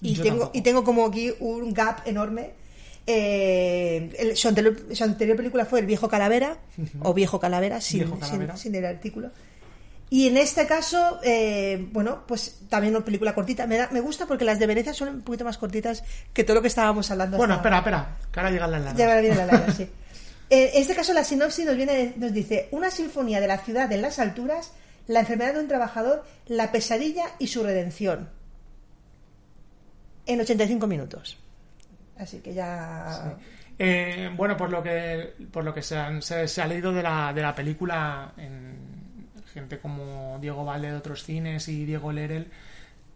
[0.02, 0.58] Y, Yo tengo, tampoco.
[0.58, 2.52] y tengo como aquí un gap enorme.
[3.08, 6.58] Eh, el- su, anterior, su anterior película fue El Viejo Calavera,
[7.02, 8.58] o Viejo Calavera, sin, Viejo sin- Calavera.
[8.58, 9.32] sin el artículo.
[10.14, 13.66] Y en este caso, eh, bueno, pues también una película cortita.
[13.66, 16.54] Me, da- me gusta porque las de Venecia son un poquito más cortitas que todo
[16.58, 17.36] lo que estábamos hablando.
[17.38, 18.10] Bueno, hasta espera, ahora.
[18.18, 18.98] espera, que ahora llegan las lanas.
[19.00, 19.90] Ya me viene la larga, sí.
[20.52, 23.92] Eh, En este caso, la sinopsis nos, viene, nos dice: Una sinfonía de la ciudad
[23.92, 24.72] en las alturas,
[25.08, 28.30] la enfermedad de un trabajador, la pesadilla y su redención.
[30.28, 31.38] En 85 minutos.
[32.20, 33.36] Así que ya.
[33.80, 37.02] Eh, bueno, por lo que por lo que se, han- se- se ha leído de
[37.02, 38.93] la, de la película en
[39.54, 42.48] gente como Diego Valde de otros cines y Diego Lerel,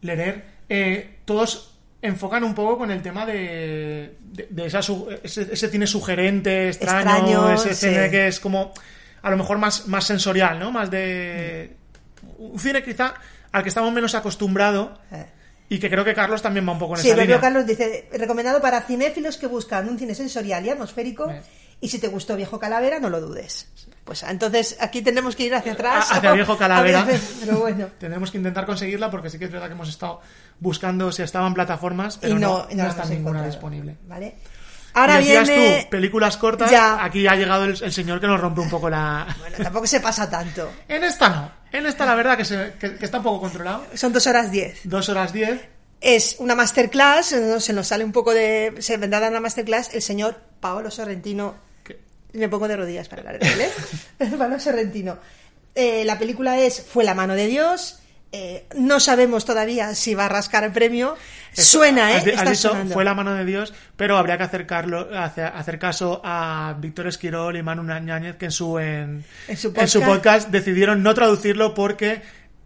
[0.02, 5.70] Lerer, eh, todos enfocan un poco con el tema de, de, de esa ese, ese
[5.70, 7.00] cine sugerente, extraño,
[7.50, 7.88] Extraño, ese sí.
[7.88, 8.72] cine que es como
[9.24, 10.72] a lo mejor más, más sensorial, ¿no?
[10.72, 11.76] Más de...
[12.38, 13.16] Un cine quizá
[13.52, 15.26] al que estamos menos acostumbrados eh.
[15.70, 17.36] y que creo que Carlos también va un poco en Sí, esa línea.
[17.38, 21.30] veo Carlos dice, recomendado para cinéfilos que buscan un cine sensorial y atmosférico.
[21.32, 21.42] Eh.
[21.80, 23.68] Y si te gustó Viejo Calavera, no lo dudes.
[24.04, 26.12] Pues entonces aquí tenemos que ir hacia atrás.
[26.12, 27.04] A- hacia Viejo Calavera.
[27.04, 27.88] Veces, Pero bueno.
[28.00, 30.22] Tendremos que intentar conseguirla porque sí que es verdad que hemos estado
[30.60, 33.96] buscando si estaba en plataformas, pero y no, no, no, no la está ninguna disponible.
[34.08, 34.36] ¿Vale?
[34.94, 35.84] Ahora decías viene.
[35.84, 37.04] tú, películas cortas, Ya.
[37.04, 39.28] aquí ha llegado el, el señor que nos rompe un poco la...
[39.40, 40.72] Bueno, tampoco se pasa tanto.
[40.88, 43.86] En esta no, en esta la verdad que, se- que- que está un poco controlado.
[43.94, 44.80] Son dos horas diez.
[44.86, 45.62] Dos horas diez.
[46.02, 48.74] Es una masterclass, eh, se nos sale un poco de.
[48.80, 51.67] Se vendrá a dar una masterclass el señor Paolo Sorrentino.
[52.34, 54.60] Me pongo de rodillas para hablar de él, ¿eh?
[54.60, 55.18] Sorrentino.
[55.76, 58.00] Eh, la película es Fue la mano de Dios.
[58.34, 61.16] Eh, no sabemos todavía si va a rascar el premio.
[61.54, 62.18] Eso, Suena, ¿eh?
[62.18, 66.22] has Está dicho, fue la mano de Dios, pero habría que acercarlo, hacer, hacer caso
[66.26, 70.50] a Víctor Esquirol y Manu Ñáñez, que en su, en, En su en su podcast.
[70.50, 72.22] decidieron no traducirlo porque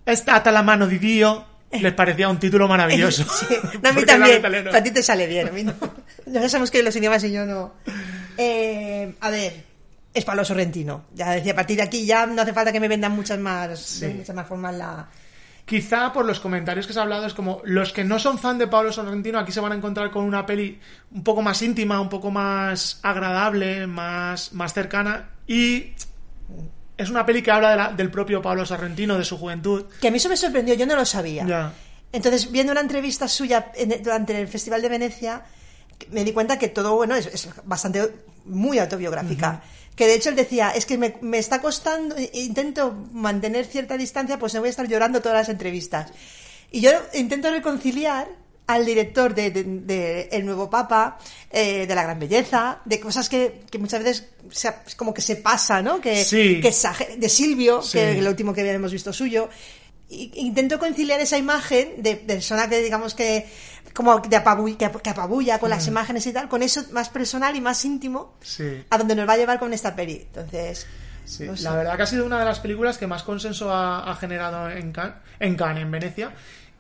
[0.06, 3.24] está la mano de Dios les parecía un título maravilloso.
[3.24, 4.43] Sí, no, a mí también.
[4.74, 5.74] A ti te sale bien, a mí no.
[6.26, 7.74] Ya sabemos que los idiomas y yo no.
[8.38, 9.63] Eh, a ver,
[10.13, 11.06] es Pablo Sorrentino.
[11.13, 13.80] Ya decía, a partir de aquí ya no hace falta que me vendan muchas más,
[13.80, 14.06] Sí.
[14.08, 15.08] de muchas más formas la.
[15.65, 18.58] Quizá por los comentarios que se ha hablado es como los que no son fan
[18.58, 20.80] de Pablo Sorrentino aquí se van a encontrar con una peli
[21.12, 25.94] un poco más íntima, un poco más agradable, más, más cercana y
[26.98, 29.86] es una peli que habla de la- del propio Pablo Sorrentino, de su juventud.
[30.02, 31.46] Que a mí eso me sorprendió, yo no lo sabía.
[31.46, 31.74] Ya.
[32.12, 35.44] Entonces, viendo una entrevista suya en- durante el Festival de Venecia,
[36.10, 38.12] me di cuenta que todo, bueno, es, es bastante,
[38.46, 39.62] muy autobiográfica.
[39.96, 44.40] Que de hecho él decía, es que me, me está costando, intento mantener cierta distancia,
[44.40, 46.12] pues no voy a estar llorando todas las entrevistas.
[46.72, 48.28] Y yo intento reconciliar
[48.68, 51.18] al director de, de- de El Nuevo Papa,
[51.52, 55.36] eh, de La Gran Belleza, de cosas que, que muchas veces se- como que se
[55.36, 56.00] pasa, ¿no?
[56.00, 56.62] Que, Sí.
[56.62, 57.98] que exager- de Silvio, Sí.
[57.98, 59.50] que es lo último que habíamos visto suyo.
[60.10, 63.46] Intento conciliar esa imagen de persona que digamos que
[63.93, 67.10] como de apabu- que, ap- que apabulla con las imágenes y tal, con eso más
[67.10, 68.84] personal y más íntimo Sí.
[68.89, 70.21] a donde nos va a llevar con esta peli.
[70.27, 70.88] Entonces,
[71.23, 71.63] Sí, no sé.
[71.63, 74.69] La verdad que ha sido una de las películas que más consenso ha, ha generado
[74.69, 76.32] en Cannes, en Cannes, en Venecia.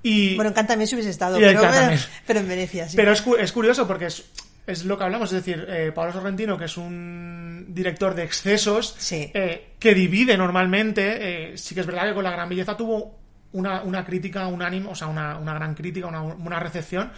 [0.03, 1.99] Y, bueno, en Cannes también si hubiese estado, pero, también.
[2.25, 2.97] pero en Venecia, sí.
[2.97, 4.25] Pero es, es curioso porque es,
[4.65, 8.95] es lo que hablamos, es decir, eh, Pablo Sorrentino, que es un director de excesos,
[8.97, 9.29] Sí.
[9.33, 13.20] eh, que divide normalmente, eh, sí que es verdad que con La Gran Belleza tuvo
[13.53, 17.11] una, una crítica unánime, o sea, una, una gran crítica, una, una recepción,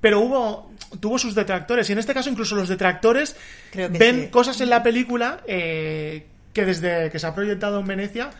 [0.00, 3.36] pero hubo tuvo sus detractores, y en este caso incluso los detractores
[3.74, 4.28] ven sí.
[4.30, 8.30] cosas en la película eh, que desde que se ha proyectado en Venecia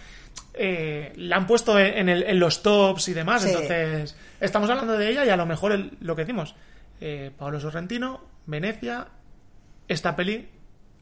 [0.54, 3.42] eh, la han puesto en, en el- en los tops y demás.
[3.42, 3.48] Sí.
[3.50, 6.54] Entonces, estamos hablando de ella y a lo mejor el- lo que decimos,
[7.00, 9.06] eh, Pablo Sorrentino, Venecia,
[9.88, 10.48] esta peli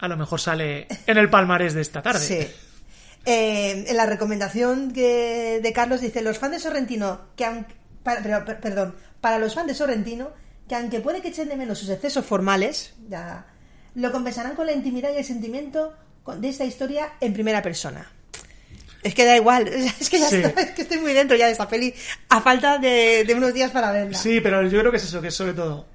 [0.00, 2.20] a lo mejor sale en el palmarés de esta tarde.
[2.20, 2.46] Sí.
[3.26, 8.44] Eh, en la recomendación que- de Carlos dice, los fans de Sorrentino, que aunque, para-
[8.61, 10.31] perdón, para los fans de Sorrentino,
[10.68, 13.46] que aunque puede que echen de menos sus excesos formales, ya,
[13.94, 15.94] lo compensarán con la intimidad y el sentimiento
[16.38, 18.11] de esta historia en primera persona.
[19.02, 19.68] Es que da igual,
[20.00, 20.37] es que ya Sí.
[20.37, 21.94] estoy, es que estoy muy dentro ya de esta peli,
[22.28, 24.16] a falta de, de unos días para verla.
[24.16, 25.87] Sí, pero yo creo que es eso, que es sobre todo.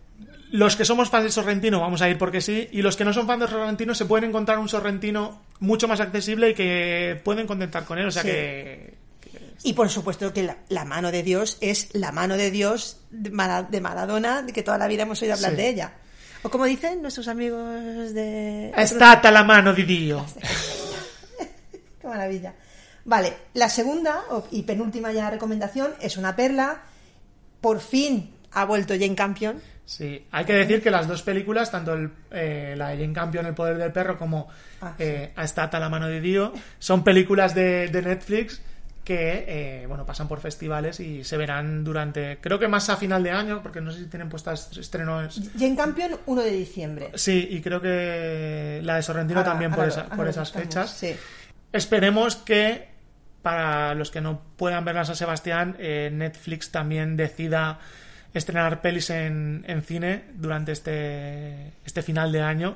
[0.51, 3.11] Los que somos fans de Sorrentino vamos a ir porque sí, y los que no
[3.13, 7.47] son fans de Sorrentino se pueden encontrar un Sorrentino mucho más accesible y que pueden
[7.47, 8.07] contentar con él.
[8.07, 8.27] O sea Sí.
[8.29, 8.93] que.
[9.63, 13.29] Y por supuesto que la, la mano de Dios es la mano de Dios de,
[13.31, 15.57] Mara- de Maradona, de que toda la vida hemos oído hablar Sí.
[15.57, 15.93] de ella.
[16.43, 18.71] O como dicen nuestros amigos de...
[18.75, 20.25] È stata la mano di Dio.
[22.01, 22.53] Qué maravilla.
[23.05, 26.81] Vale, la segunda y penúltima ya recomendación es una perla.
[27.61, 29.61] Por fin ha vuelto Jane Campion.
[29.85, 33.45] Sí, hay que decir que las dos películas, tanto el, eh, la de Jane Campion,
[33.45, 34.47] El poder del perro, como
[34.81, 38.61] Ah, eh, A la mano de Dio, son películas de, de Netflix
[39.03, 43.21] que eh, bueno pasan por festivales y se verán durante, creo que más a final
[43.21, 45.41] de año, porque no sé si tienen puestas estrenos.
[45.59, 47.11] Jane Campion, 1 de diciembre.
[47.15, 50.89] Sí, y creo que la de Sorrentino Ahora- también por, esa- esas fechas.
[50.91, 51.13] Sí.
[51.73, 52.87] Esperemos que
[53.41, 57.79] para los que no puedan ver a San Sebastián, eh, Netflix también decida
[58.33, 62.75] estrenar pelis en, en cine durante este, este final de año.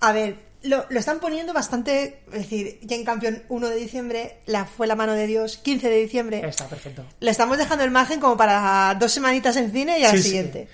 [0.00, 2.20] A ver, lo, lo están poniendo bastante.
[2.32, 5.96] Es decir, Jane Campion, 1 de diciembre, la fue la mano de Dios, 15 de
[6.00, 6.48] diciembre.
[6.48, 7.04] Está perfecto.
[7.20, 10.22] Le estamos dejando el margen como para dos semanitas en cine y al Sí, sí.
[10.28, 10.68] siguiente.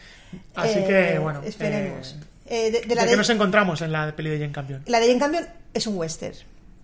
[0.54, 2.16] Así Eh, que, bueno, Esperemos.
[2.46, 4.52] eh, Eh, de, de la ¿De de, qué nos encontramos en la peli de Jane
[4.52, 4.82] Campion?
[4.86, 6.36] la de Jane Campion es un western.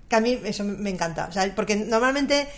[0.08, 1.26] Que a mí eso me encanta.
[1.28, 2.48] O sea, porque normalmente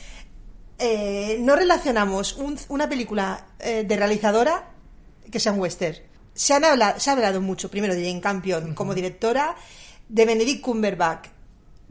[0.78, 4.64] eh, no relacionamos un- una película de realizadora
[5.30, 5.96] que sea un western.
[6.34, 9.54] Se, han habla- se ha hablado mucho, primero, de Jane Campion como directora,
[10.08, 11.28] de Benedict Cumberbatch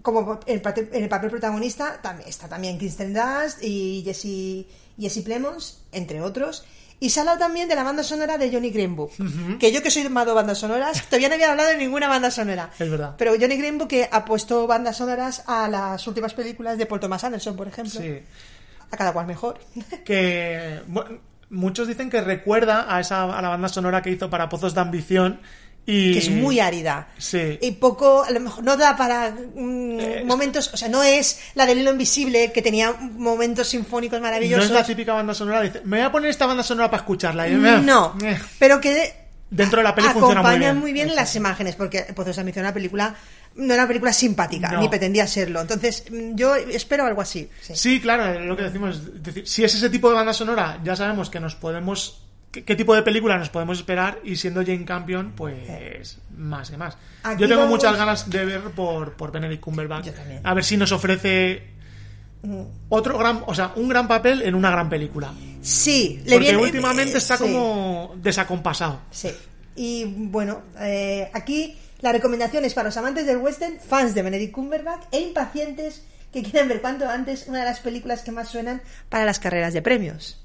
[0.01, 0.61] como en
[0.93, 4.65] el papel protagonista también está también Kristen Dunst y Jesse,
[4.99, 6.65] Jesse Plemons, entre otros.
[6.99, 9.11] Y se ha hablado también de la banda sonora de Johnny Greenbook.
[9.59, 12.71] Que yo que soy de bandas sonoras, todavía no había hablado de ninguna banda sonora.
[12.79, 13.13] Es verdad.
[13.17, 17.23] Pero Johnny Greenbook que ha puesto bandas sonoras a las últimas películas de Paul Thomas
[17.23, 17.99] Anderson, por ejemplo.
[18.01, 18.19] Sí.
[18.89, 19.59] A cada cual mejor.
[20.03, 21.19] Que bueno,
[21.51, 24.81] muchos dicen que recuerda a, esa, a la banda sonora que hizo para Pozos de
[24.81, 25.39] Ambición.
[25.85, 26.13] Y...
[26.13, 27.07] que es muy árida.
[27.17, 27.57] Sí.
[27.61, 31.39] Y poco, a lo mejor no da para mm, Eh, momentos, o sea, no es
[31.55, 34.65] la del hilo invisible que tenía momentos sinfónicos No maravillosos.
[34.65, 35.61] es la típica banda sonora.
[35.61, 37.47] Dice, me voy a poner esta banda sonora para escucharla.
[37.49, 38.39] Y, eh, No, eh.
[38.59, 40.77] pero que Dentro de la peli funciona muy acompañan bien.
[40.79, 43.13] muy bien las imágenes, porque Pozos de Ambición, una película,
[43.55, 44.79] no era una película simpática, No.
[44.81, 45.61] ni pretendía serlo.
[45.61, 47.49] Entonces, mm, yo espero algo así.
[47.61, 47.73] sí.
[47.75, 50.95] Sí, claro, lo que decimos es decir, si es ese tipo de banda sonora, ya
[50.95, 54.83] sabemos que nos podemos qué, qué tipo de película nos podemos esperar y siendo Jane
[54.85, 56.97] Campion, pues más y más.
[57.23, 60.05] Aquí Yo tengo vamos- muchas ganas de ver por, por Benedict Cumberbatch.
[60.07, 60.41] Yo también.
[60.43, 61.63] A ver si nos ofrece
[62.89, 65.31] otro gran, o sea, un gran papel en una gran película.
[65.61, 67.43] Sí, le Porque viene- últimamente eh, está sí.
[67.43, 68.99] como desacompasado.
[69.11, 69.29] Sí.
[69.75, 74.53] Y bueno, eh, aquí la recomendación es para los amantes del western, fans de Benedict
[74.53, 78.81] Cumberbatch e impacientes que quieren ver cuanto antes una de las películas que más suenan
[79.09, 80.43] para las carreras de premios.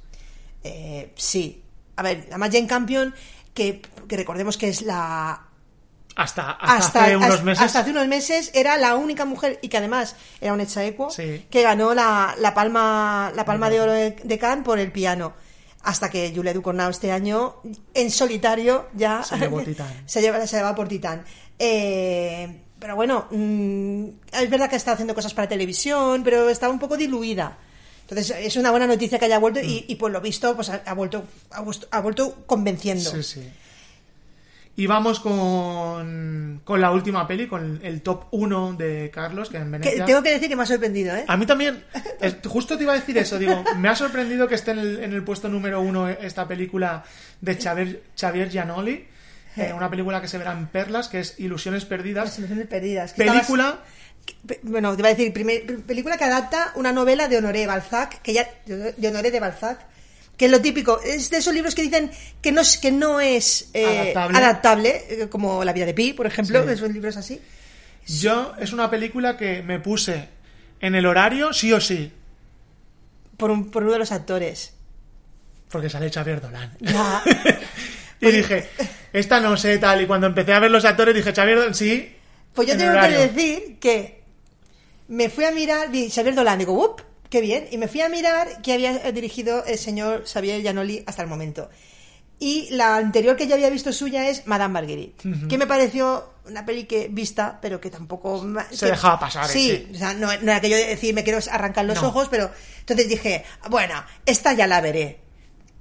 [0.65, 1.63] Eh, sí.
[1.97, 3.15] A ver, además Jane Campion,
[3.55, 5.47] que, que recordemos que es la
[6.17, 7.65] Hasta, hasta, hace unos hasta- meses.
[7.65, 10.61] hasta hace unos meses era la única mujer y que además era un
[11.11, 11.47] Sí.
[11.51, 15.35] que ganó la, la palma la palma de oro de, de Cannes por el piano.
[15.87, 17.57] Hasta que Julia Ducournau este año,
[17.95, 20.03] en solitario, ya Se llevó Titán.
[20.05, 21.24] se lleva, se lleva por Titán.
[21.59, 26.80] Eh, pero bueno, mm, es verdad que está haciendo cosas para televisión, pero está un
[26.80, 27.57] poco diluida.
[28.03, 30.82] Entonces es una buena noticia que haya vuelto y, y por lo visto pues ha,
[30.84, 33.11] ha vuelto ha, ha vuelto convenciendo.
[33.11, 33.49] Sí, sí.
[34.79, 39.64] Y vamos con, con la última peli, con el top 1 de Carlos, que en
[39.64, 40.05] Que Venecia...
[40.05, 41.24] tengo que decir que me ha sorprendido, ¿eh?
[41.27, 41.83] A mí también,
[42.20, 45.03] es- justo te iba a decir eso, digo, me ha sorprendido que esté en el,
[45.03, 47.05] en el puesto número uno esta película
[47.41, 49.07] de Xavier, Xavier Giannoli,
[49.57, 52.39] eh, una película que se verá en Perlas, que es Ilusiones Perdidas.
[52.39, 53.12] ilusiones perdidas.
[53.14, 53.79] que Película,
[54.47, 58.20] Pe- Bueno, te iba a decir, primer- película que adapta una novela de Honoré Balzac,
[58.20, 59.79] que ya, de Honoré de Balzac,
[60.37, 62.11] que es lo típico, es de esos libros que dicen
[62.43, 64.39] que no es, que no es eh, Adaptable.
[64.39, 66.70] adaptable, eh, como La vida de Pi, por ejemplo, Sí.
[66.72, 67.41] esos libros así.
[68.07, 70.28] yo es una película que me puse
[70.80, 72.12] en el horario sí o sí,
[73.37, 74.72] Por, un- por uno de los actores.
[75.70, 76.76] porque sale Xavier Dolan.
[76.80, 77.22] Ya.
[78.18, 78.66] Y dije,
[79.12, 82.14] esta no sé tal, y cuando empecé a ver los actores dije, Xavier Dolan, sí.
[82.55, 84.22] Pues yo en tengo que decir que
[85.09, 87.03] me fui a mirar, vi Xavier Dolan, digo, ¡up!
[87.31, 87.66] ¡Qué bien!
[87.70, 91.68] Y me fui a mirar que había dirigido el señor Xavier Giannoli hasta el momento.
[92.39, 96.66] Y la anterior que yo había visto suya es Madame Marguerite, que me pareció una
[96.66, 98.47] peli que vista, pero que tampoco...
[98.70, 99.95] Se que- dejaba pasar, Sí, sí.
[99.95, 102.09] o sea, no, no era que yo decir me quiero arrancar los No.
[102.09, 102.51] ojos, pero
[102.81, 103.95] entonces dije, bueno,
[104.27, 105.18] esta ya la veré.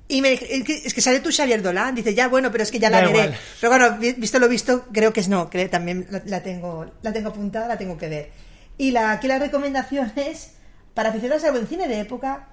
[0.08, 2.90] Y me es que, sale tu Xavier Dolan, dice, ya bueno, pero es que ya
[2.90, 3.20] la Da veré.
[3.26, 3.38] igual.
[3.60, 6.86] Pero bueno, vi- visto lo visto, creo que es no, que también la, la tengo,
[7.02, 8.30] la tengo apuntada, la tengo que ver.
[8.78, 10.52] Y la, aquí la recomendación es
[10.96, 12.48] para aficionados al buen cine de época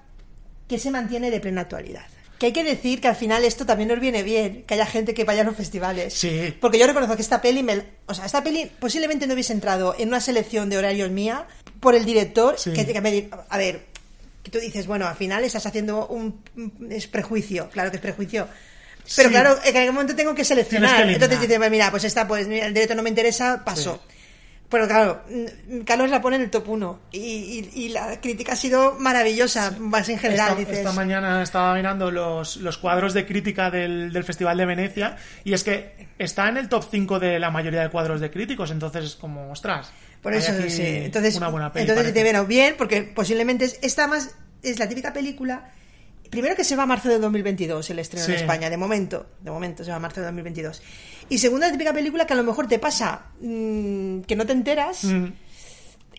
[0.67, 2.05] que se mantiene de plena actualidad.
[2.37, 5.13] Que hay que decir que al final esto también nos viene bien, que haya gente
[5.13, 6.13] que vaya a los festivales.
[6.13, 6.53] Sí.
[6.59, 9.95] Porque yo reconozco que esta peli, me- o sea, esta peli posiblemente no hubiese entrado
[9.97, 11.47] en una selección de horarios mía
[11.79, 12.73] por el director, Sí.
[12.73, 13.85] que, que me- a ver,
[14.43, 16.41] que tú dices, bueno, al final estás haciendo un,
[16.89, 18.47] es prejuicio, claro que es prejuicio.
[19.15, 19.33] Pero Sí.
[19.33, 21.05] claro, en algún momento tengo que seleccionar.
[21.05, 21.13] Que.
[21.13, 24.01] Entonces dices, pues mira, pues esta, pues mira, el director no me interesa, paso.
[24.73, 25.21] Pero claro,
[25.85, 29.71] Carlos la pone en el top 1 y, y- y la crítica ha sido maravillosa,
[29.79, 30.77] más en general, esta, dices.
[30.79, 35.53] esta mañana estaba mirando los, los cuadros de crítica del, del Festival de Venecia y
[35.53, 39.15] es que está en el top 5 de la mayoría de cuadros de críticos, entonces
[39.15, 40.81] como, ostras, Por eso, sí.
[40.83, 44.89] Entonces, una buena peli, entonces te bueno, bien, porque posiblemente es, esta más es la
[44.89, 45.71] típica película.
[46.33, 48.31] Primero que se va a marzo de 2022 el estreno Sí.
[48.33, 50.81] en España, de momento, de momento se va a marzo de 2022.
[51.29, 55.03] Y segunda, típica película que a lo mejor te pasa mm, que no te enteras
[55.03, 55.27] Mm,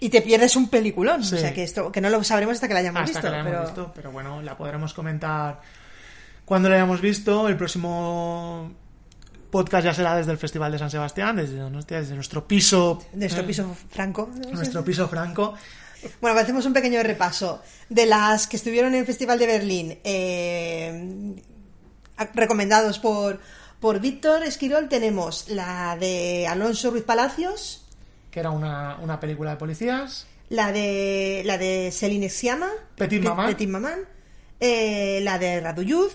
[0.00, 1.24] y te pierdes un peliculón.
[1.24, 1.34] Sí.
[1.34, 3.20] O sea, que esto que no lo sabremos hasta que la hayamos hasta visto.
[3.22, 3.64] que la hayamos pero...
[3.84, 5.60] visto, pero bueno, la podremos comentar
[6.44, 7.48] cuando la hayamos visto.
[7.48, 8.72] El próximo
[9.50, 13.46] podcast ya será desde el Festival de San Sebastián, desde, desde nuestro piso, Nuestro eh,
[13.46, 14.30] piso franco.
[14.52, 15.54] nuestro piso franco.
[16.20, 21.34] Bueno, hacemos un pequeño repaso de las que estuvieron en el Festival de Berlín, eh,
[22.34, 23.40] recomendados por,
[23.80, 24.88] por Víctor Esquirol.
[24.88, 27.84] Tenemos la de Alonso Ruiz Palacios,
[28.30, 30.26] que era una, una película de policías.
[30.48, 33.46] la de la de Celine Sciamma, Petit Pe- Maman.
[33.46, 33.98] Petit Maman,
[34.60, 36.10] eh, la de Raduyud,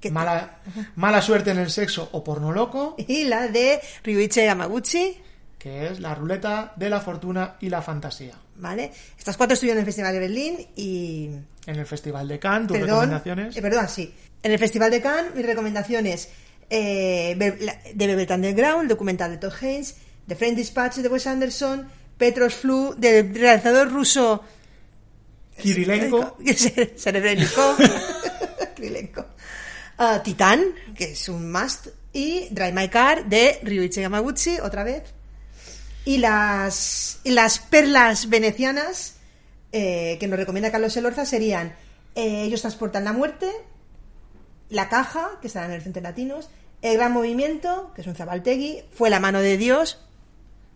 [0.00, 0.58] que- Mala,
[0.94, 5.18] mala suerte en el sexo o porno loco, y la de Ryuichi Yamaguchi.
[5.58, 8.34] que es la ruleta de la fortuna y la fantasía.
[8.58, 8.90] ¿Vale?
[9.18, 11.30] Estas cuatro estuvieron en el Festival de Berlín y
[11.66, 13.56] En el Festival de Cannes, tus Perdón, recomendaciones.
[13.56, 14.14] eh, perdón, sí.
[14.42, 16.28] En el Festival de Cannes, mis recomendaciones
[16.70, 19.96] eh, de Velvet Underground, el documental de Todd Haynes,
[20.26, 21.86] The Friend Dispatch de Wes Anderson,
[22.16, 24.42] Petros Flu, del realizador ruso
[25.58, 26.36] Kirilenko,
[26.96, 27.76] Serebrennikov,
[28.76, 29.24] Kirilenko.
[29.98, 30.62] Ah, Titán,
[30.94, 35.02] que es un must, y Drive My Car de Ryuichi Yamaguchi, otra vez.
[36.06, 39.16] Y las, y las perlas venecianas
[39.72, 41.74] eh, que nos recomienda Carlos Elorza serían
[42.14, 43.50] eh, Ellos transportan la muerte,
[44.70, 46.48] La Caja, que estará en el Centro Latinos,
[46.80, 49.98] El Gran Movimiento, que es un Zabaltegui, Fue la mano de Dios,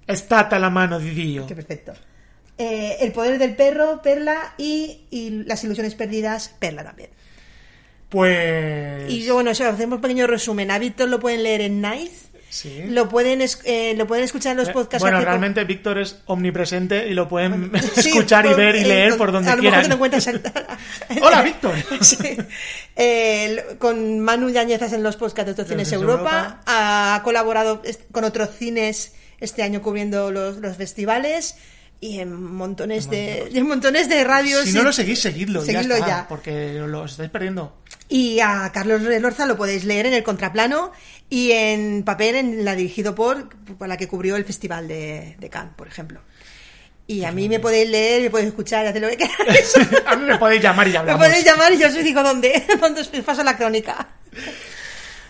[0.06, 1.46] Estata la mano di Dio.
[1.46, 1.92] que perfecto.
[2.58, 7.10] Eh, el poder del perro, Perla, y, y Las ilusiones perdidas, Perla también.
[8.08, 9.08] Pues.
[9.08, 10.72] Y yo, bueno, eso, hacemos un pequeño resumen.
[10.72, 12.82] A Víctor lo pueden leer en Nice, Sí.
[12.88, 15.00] lo pueden, eh, lo pueden escuchar en los Eh, podcasts.
[15.02, 19.30] bueno, realmente Víctor es omnipresente y lo pueden Sí, escuchar y ver y leer por
[19.32, 19.78] donde a lo quieran.
[19.78, 21.74] mejor te lo encuentras en- Hola, Víctor.
[22.02, 22.36] Sí.
[22.96, 26.20] Eh, con Manu Yañezas en los podcasts de Otros Cines Cines Europa.
[26.20, 26.60] Europa.
[26.66, 27.82] Ha colaborado
[28.12, 31.54] con otros cines este año cubriendo los, los festivales
[32.02, 34.64] y en montones de, en montones de radios.
[34.64, 35.62] Si no lo seguís, seguidlo.
[35.64, 36.28] Seguidlo ya, está, ya.
[36.28, 37.76] Porque lo estáis perdiendo.
[38.08, 40.92] Y a Carlos Lorza lo podéis leer en el contraplano
[41.30, 45.48] y en papel en la dirigido por, por la que cubrió el Festival de, de
[45.48, 46.20] Cannes, por ejemplo.
[47.06, 49.72] Y a mí me podéis leer, me podéis escuchar, hacer lo que queráis.
[50.06, 51.26] a mí me podéis llamar y ya me hablamos.
[51.26, 54.08] podéis llamar y yo os digo dónde, dónde os paso la crónica.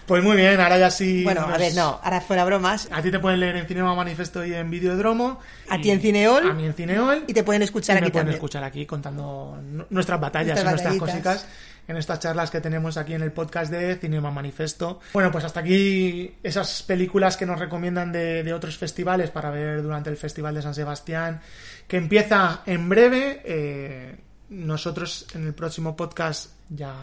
[0.07, 1.23] Pues muy bien, ahora ya sí.
[1.23, 2.89] Bueno, a nos- ver, no, ahora fuera bromas.
[2.91, 5.39] A ti te pueden leer en Cinema Manifesto y en Videodromo.
[5.69, 6.51] A y ti en Cineol.
[6.51, 7.25] A mí en Cineol.
[7.29, 8.35] Y te pueden escuchar y me aquí pueden también.
[8.37, 11.47] escuchar aquí contando nu- nuestras batallas Nuestras y nuestras cositas
[11.89, 15.01] en estas charlas que tenemos aquí en el podcast de Cinema Manifesto.
[15.13, 19.83] Bueno, pues hasta aquí esas películas que nos recomiendan de, de otros festivales para ver
[19.83, 21.41] durante el Festival de San Sebastián,
[21.87, 23.43] que empieza en breve.
[23.45, 24.17] Eh,
[24.51, 26.95] nosotros en el próximo podcast ya...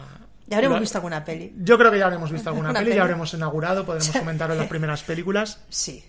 [0.46, 1.52] Ya habremos visto alguna peli.
[1.58, 2.96] Yo creo que ya habremos visto alguna Una peli, peli.
[2.96, 5.60] ya habremos inaugurado, podremos comentaros las primeras películas.
[5.68, 6.04] Sí.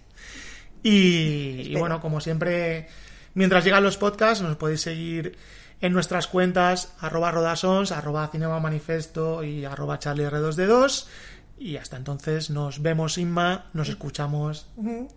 [0.82, 2.88] Y, bueno, como siempre,
[3.34, 5.38] mientras llegan los podcasts, nos podéis seguir
[5.82, 11.08] en nuestras cuentas arroba rodasons, arroba cinema manifesto y arroba charlierr2d2.
[11.58, 14.68] Y hasta entonces nos vemos, Inma, nos escuchamos.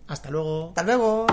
[0.07, 0.69] Hasta luego.
[0.69, 1.27] Hasta luego.